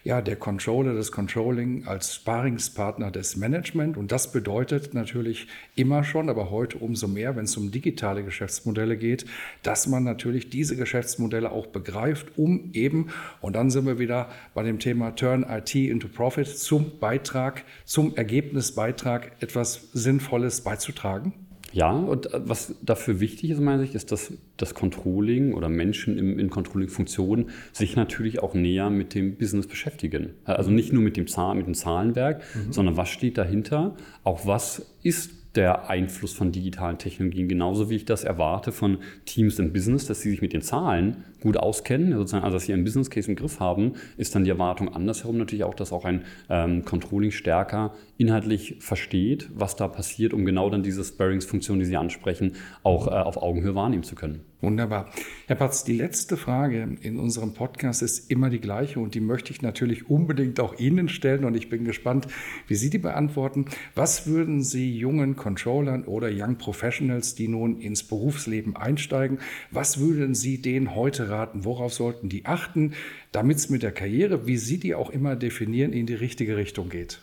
ja, 0.04 0.22
der 0.22 0.36
Controller, 0.36 0.94
das 0.94 1.12
Controlling 1.12 1.88
als 1.88 2.16
Sparingspartner 2.16 3.10
des 3.10 3.38
Management. 3.38 3.96
Und 3.96 4.12
das 4.12 4.32
bedeutet 4.32 4.94
natürlich 4.94 5.48
immer 5.76 6.04
schon, 6.04 6.30
aber 6.30 6.52
heute 6.52 6.78
umso 6.78 7.08
mehr, 7.08 7.36
wenn 7.38 7.46
es 7.46 7.56
um 7.56 7.72
digitale 7.72 8.24
Geschäftsmodelle 8.24 8.98
geht, 8.98 9.26
dass 9.62 9.88
man 9.88 10.04
natürlich 10.04 10.50
diese 10.50 10.76
Geschäftsmodelle 10.76 11.52
auch 11.52 11.68
begreift, 11.68 12.38
um 12.38 12.72
eben, 12.74 13.10
und 13.39 13.56
dann 13.56 13.70
sind 13.70 13.86
wir 13.86 13.98
wieder 13.98 14.30
bei 14.54 14.63
dem 14.63 14.80
Thema 14.80 15.12
Turn 15.12 15.46
IT 15.50 15.74
into 15.74 16.10
Profit, 16.10 16.48
zum 16.48 17.00
Beitrag, 17.00 17.63
zum 17.86 18.16
Ergebnisbeitrag 18.16 19.32
etwas 19.39 19.89
Sinnvolles 19.94 20.62
beizutragen. 20.62 21.34
Ja, 21.74 21.92
und 21.92 22.34
äh, 22.34 22.40
was 22.46 22.76
dafür 22.82 23.20
wichtig 23.20 23.50
ist, 23.50 23.60
meiner 23.60 23.80
Sicht, 23.80 23.96
ist, 23.96 24.12
dass 24.12 24.32
das 24.58 24.74
Controlling 24.74 25.54
oder 25.54 25.68
Menschen 25.68 26.18
im, 26.18 26.40
in 26.40 26.50
Controlling-Funktionen 26.50 27.50
sich 27.74 27.96
natürlich 27.96 28.42
auch 28.42 28.54
näher 28.54 28.90
mit 28.90 29.16
dem 29.16 29.36
Business 29.36 29.68
beschäftigen. 29.68 30.30
Also 30.46 30.72
nicht 30.72 30.94
nur 30.94 31.02
mit 31.02 31.18
dem, 31.18 31.28
Zahl, 31.28 31.56
mit 31.56 31.66
dem 31.66 31.74
Zahlenwerk, 31.74 32.44
mhm. 32.54 32.72
sondern 32.72 32.96
was 32.96 33.10
steht 33.10 33.38
dahinter, 33.38 33.96
auch 34.24 34.46
was 34.46 34.86
ist 35.02 35.32
der 35.56 35.90
Einfluss 35.90 36.34
von 36.34 36.52
digitalen 36.52 36.98
Technologien, 36.98 37.48
genauso 37.48 37.90
wie 37.90 37.96
ich 37.96 38.06
das 38.06 38.24
erwarte 38.24 38.72
von 38.72 39.00
Teams 39.26 39.60
im 39.60 39.72
Business, 39.72 40.08
dass 40.08 40.22
sie 40.22 40.32
sich 40.32 40.42
mit 40.42 40.54
den 40.54 40.62
Zahlen 40.62 41.24
gut 41.44 41.58
auskennen, 41.58 42.14
sozusagen, 42.14 42.44
also 42.44 42.56
dass 42.56 42.66
sie 42.66 42.74
einen 42.74 42.84
Business 42.84 43.10
Case 43.10 43.30
im 43.30 43.36
Griff 43.36 43.60
haben, 43.60 43.94
ist 44.18 44.34
dann 44.34 44.44
die 44.44 44.50
Erwartung 44.50 44.94
andersherum 44.94 45.38
natürlich 45.38 45.64
auch, 45.64 45.76
dass 45.76 45.94
auch 45.94 46.06
ein 46.06 46.24
ähm, 46.50 46.84
Controlling 46.86 47.32
stärker 47.32 47.94
inhaltlich 48.18 48.78
versteht, 48.80 49.50
was 49.54 49.76
da 49.76 49.88
passiert, 49.88 50.34
um 50.34 50.46
genau 50.46 50.70
dann 50.70 50.82
diese 50.82 51.04
Sparings-Funktion, 51.04 51.80
die 51.80 51.86
Sie 51.86 51.98
ansprechen, 51.98 52.54
auch 52.82 53.08
äh, 53.08 53.12
auf 53.12 53.38
Augenhöhe 53.38 53.76
wahrnehmen 53.76 54.04
zu 54.04 54.16
können. 54.16 54.42
Wunderbar. 54.64 55.12
Herr 55.48 55.58
Patz, 55.58 55.84
die 55.84 55.98
letzte 55.98 56.38
Frage 56.38 56.96
in 57.02 57.20
unserem 57.20 57.54
Podcast 57.54 58.02
ist 58.02 58.32
immer 58.32 58.50
die 58.50 58.62
gleiche 58.62 59.02
und 59.02 59.14
die 59.14 59.20
möchte 59.20 59.52
ich 59.52 59.62
natürlich 59.62 60.10
unbedingt 60.10 60.62
auch 60.62 60.80
Ihnen 60.80 61.10
stellen 61.10 61.44
und 61.44 61.54
ich 61.58 61.68
bin 61.68 61.84
gespannt, 61.84 62.28
wie 62.70 62.76
Sie 62.76 62.90
die 62.90 62.98
beantworten. 62.98 63.66
Was 63.94 64.26
würden 64.26 64.64
Sie 64.64 64.98
jungen 64.98 65.36
Controllern 65.36 66.06
oder 66.06 66.30
Young 66.32 66.58
Professionals, 66.58 67.36
die 67.36 67.50
nun 67.50 67.82
ins 67.82 68.04
Berufsleben 68.04 68.78
einsteigen, 68.78 69.40
was 69.70 70.00
würden 70.00 70.34
Sie 70.34 70.62
denen 70.62 70.96
heute 70.96 71.28
raten? 71.34 71.65
Worauf 71.65 71.93
sollten 71.93 72.30
die 72.30 72.46
achten, 72.46 72.93
damit 73.32 73.58
es 73.58 73.69
mit 73.69 73.84
der 73.84 73.91
Karriere, 73.91 74.48
wie 74.48 74.58
Sie 74.58 74.80
die 74.80 74.96
auch 74.96 75.10
immer 75.10 75.36
definieren, 75.36 75.91
in 75.91 76.06
die 76.06 76.13
richtige 76.13 76.56
Richtung 76.56 76.89
geht? 76.89 77.19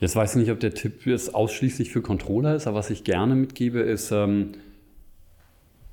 Jetzt 0.00 0.16
weiß 0.16 0.32
ich 0.32 0.40
nicht, 0.40 0.50
ob 0.50 0.60
der 0.60 0.74
Tipp 0.74 1.06
jetzt 1.06 1.34
ausschließlich 1.34 1.90
für 1.90 2.02
Controller 2.02 2.56
ist, 2.56 2.66
aber 2.66 2.78
was 2.78 2.90
ich 2.90 3.04
gerne 3.04 3.34
mitgebe, 3.34 3.80
ist, 3.80 4.10
ähm, 4.10 4.52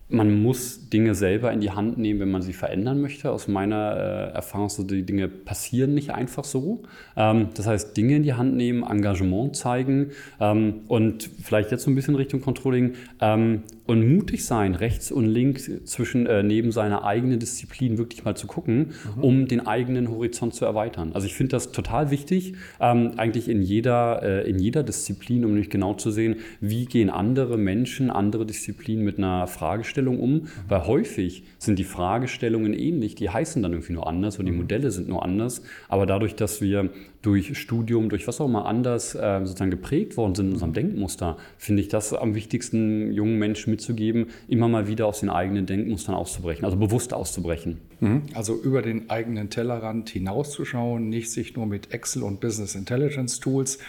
man 0.10 0.41
muss 0.41 0.89
Dinge 0.89 1.13
selber 1.13 1.54
in 1.54 1.62
die 1.62 1.69
Hand 1.69 2.00
nehmen, 2.00 2.19
wenn 2.19 2.32
man 2.32 2.41
sie 2.41 2.54
verändern 2.54 3.00
möchte. 3.00 3.32
Aus 3.32 3.48
meiner 3.48 4.32
äh, 4.32 4.36
Erfahrung, 4.36 4.69
so 4.69 4.82
die 4.82 5.04
Dinge 5.04 5.28
passieren 5.28 5.93
nicht 5.93 6.10
einfach 6.10 6.43
so. 6.43 6.82
Ähm, 7.15 7.50
das 7.54 7.67
heißt, 7.67 7.95
Dinge 7.95 8.15
in 8.15 8.24
die 8.24 8.34
Hand 8.34 8.56
nehmen, 8.56 8.84
Engagement 8.84 9.56
zeigen 9.56 10.10
ähm, 10.39 10.82
und 10.88 11.30
vielleicht 11.43 11.72
jetzt 11.72 11.84
so 11.84 11.91
ein 11.91 11.95
bisschen 11.95 12.15
Richtung 12.15 12.41
Controlling 12.41 12.93
ähm, 13.22 13.63
und 13.86 14.08
mutig 14.08 14.45
sein, 14.45 14.76
rechts 14.76 15.12
und 15.12 15.26
links 15.26 15.69
zwischen 15.86 16.26
äh, 16.26 16.41
neben 16.41 16.72
seiner 16.72 17.06
eigenen 17.06 17.39
Disziplin 17.39 17.98
wirklich 18.00 18.26
mal 18.26 18.36
zu 18.36 18.48
gucken, 18.48 18.93
mhm. 19.15 19.24
um 19.24 19.48
den 19.48 19.65
eigenen 19.65 20.10
Horizont 20.10 20.56
zu 20.56 20.65
erweitern. 20.65 21.12
Also 21.13 21.28
ich 21.28 21.36
finde 21.36 21.52
das 21.52 21.72
total 21.72 22.10
wichtig, 22.10 22.56
ähm, 22.80 23.13
eigentlich 23.17 23.48
in 23.48 23.62
jeder, 23.62 24.22
äh, 24.24 24.50
in 24.50 24.58
jeder 24.58 24.82
Disziplin, 24.82 25.45
um 25.45 25.52
nämlich 25.52 25.69
genau 25.69 25.93
zu 25.93 26.10
sehen, 26.10 26.38
wie 26.62 26.86
gehen 26.86 27.12
andere 27.12 27.58
Menschen, 27.58 28.10
andere 28.10 28.45
Disziplinen 28.45 29.06
mit 29.06 29.19
einer 29.19 29.45
Fragestellung 29.48 29.99
Fragestellung 30.00 30.20
um, 30.20 30.48
weil 30.68 30.88
häufig 30.88 31.44
sind 31.58 31.80
die 31.80 31.84
Fragestellungen 31.84 32.74
ähnlich, 32.74 33.16
die 33.16 33.30
heißen 33.30 33.62
dann 33.62 33.74
irgendwie 33.74 33.94
nur 33.94 34.08
anders 34.08 34.40
und 34.40 34.46
die 34.46 34.52
mhm. 34.52 34.60
Modelle 34.60 34.92
sind 34.92 35.10
nur 35.10 35.24
anders. 35.24 35.62
Aber 35.88 36.06
dadurch, 36.06 36.36
dass 36.36 36.62
wir 36.62 36.90
durch 37.22 37.58
Studium, 37.58 38.08
durch 38.10 38.28
was 38.28 38.40
auch 38.40 38.46
immer 38.46 38.66
anders 38.66 39.14
äh, 39.14 39.40
sozusagen 39.44 39.72
geprägt 39.72 40.16
worden 40.16 40.36
sind 40.36 40.48
in 40.48 40.54
unserem 40.54 40.74
Denkmuster, 40.74 41.38
finde 41.58 41.82
ich 41.82 41.90
das 41.90 42.14
am 42.14 42.34
wichtigsten, 42.34 43.12
jungen 43.12 43.38
Menschen 43.38 43.72
mitzugeben, 43.72 44.28
immer 44.48 44.70
mal 44.70 44.88
wieder 44.88 45.06
aus 45.06 45.20
den 45.20 45.30
eigenen 45.30 45.66
Denkmustern 45.66 46.16
auszubrechen, 46.16 46.64
also 46.64 46.78
bewusst 46.78 47.14
auszubrechen. 47.14 47.80
Mhm. 48.00 48.24
Also 48.34 48.56
über 48.56 48.82
den 48.82 49.10
eigenen 49.10 49.50
Tellerrand 49.50 50.10
hinauszuschauen, 50.10 51.10
nicht 51.10 51.32
sich 51.32 51.56
nur 51.56 51.66
mit 51.66 51.94
Excel 51.94 52.24
und 52.24 52.40
Business 52.40 52.76
Intelligence 52.76 53.40
Tools 53.40 53.80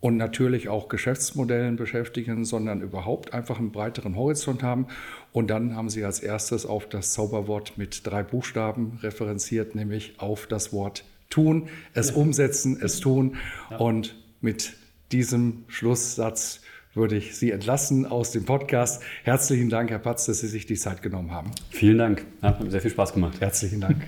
und 0.00 0.16
natürlich 0.16 0.68
auch 0.68 0.88
Geschäftsmodellen 0.88 1.76
beschäftigen, 1.76 2.44
sondern 2.44 2.82
überhaupt 2.82 3.32
einfach 3.32 3.58
einen 3.58 3.72
breiteren 3.72 4.16
Horizont 4.16 4.62
haben. 4.62 4.86
Und 5.32 5.48
dann 5.48 5.74
haben 5.74 5.88
Sie 5.88 6.04
als 6.04 6.20
erstes 6.20 6.66
auf 6.66 6.88
das 6.88 7.12
Zauberwort 7.12 7.78
mit 7.78 8.06
drei 8.06 8.22
Buchstaben 8.22 8.98
referenziert, 9.02 9.74
nämlich 9.74 10.14
auf 10.18 10.46
das 10.46 10.72
Wort 10.72 11.04
tun, 11.30 11.68
es 11.94 12.10
ja. 12.10 12.16
umsetzen, 12.16 12.78
es 12.80 13.00
tun. 13.00 13.36
Ja. 13.70 13.78
Und 13.78 14.16
mit 14.40 14.74
diesem 15.12 15.64
Schlusssatz 15.68 16.60
würde 16.94 17.16
ich 17.16 17.36
Sie 17.36 17.50
entlassen 17.50 18.06
aus 18.06 18.32
dem 18.32 18.44
Podcast. 18.44 19.02
Herzlichen 19.24 19.68
Dank, 19.68 19.90
Herr 19.90 19.98
Patz, 19.98 20.26
dass 20.26 20.40
Sie 20.40 20.48
sich 20.48 20.66
die 20.66 20.76
Zeit 20.76 21.02
genommen 21.02 21.30
haben. 21.30 21.50
Vielen 21.70 21.98
Dank. 21.98 22.24
Hat 22.42 22.58
sehr 22.70 22.80
viel 22.80 22.90
Spaß 22.90 23.12
gemacht. 23.12 23.40
Herzlichen 23.40 23.80
Dank. 23.80 24.02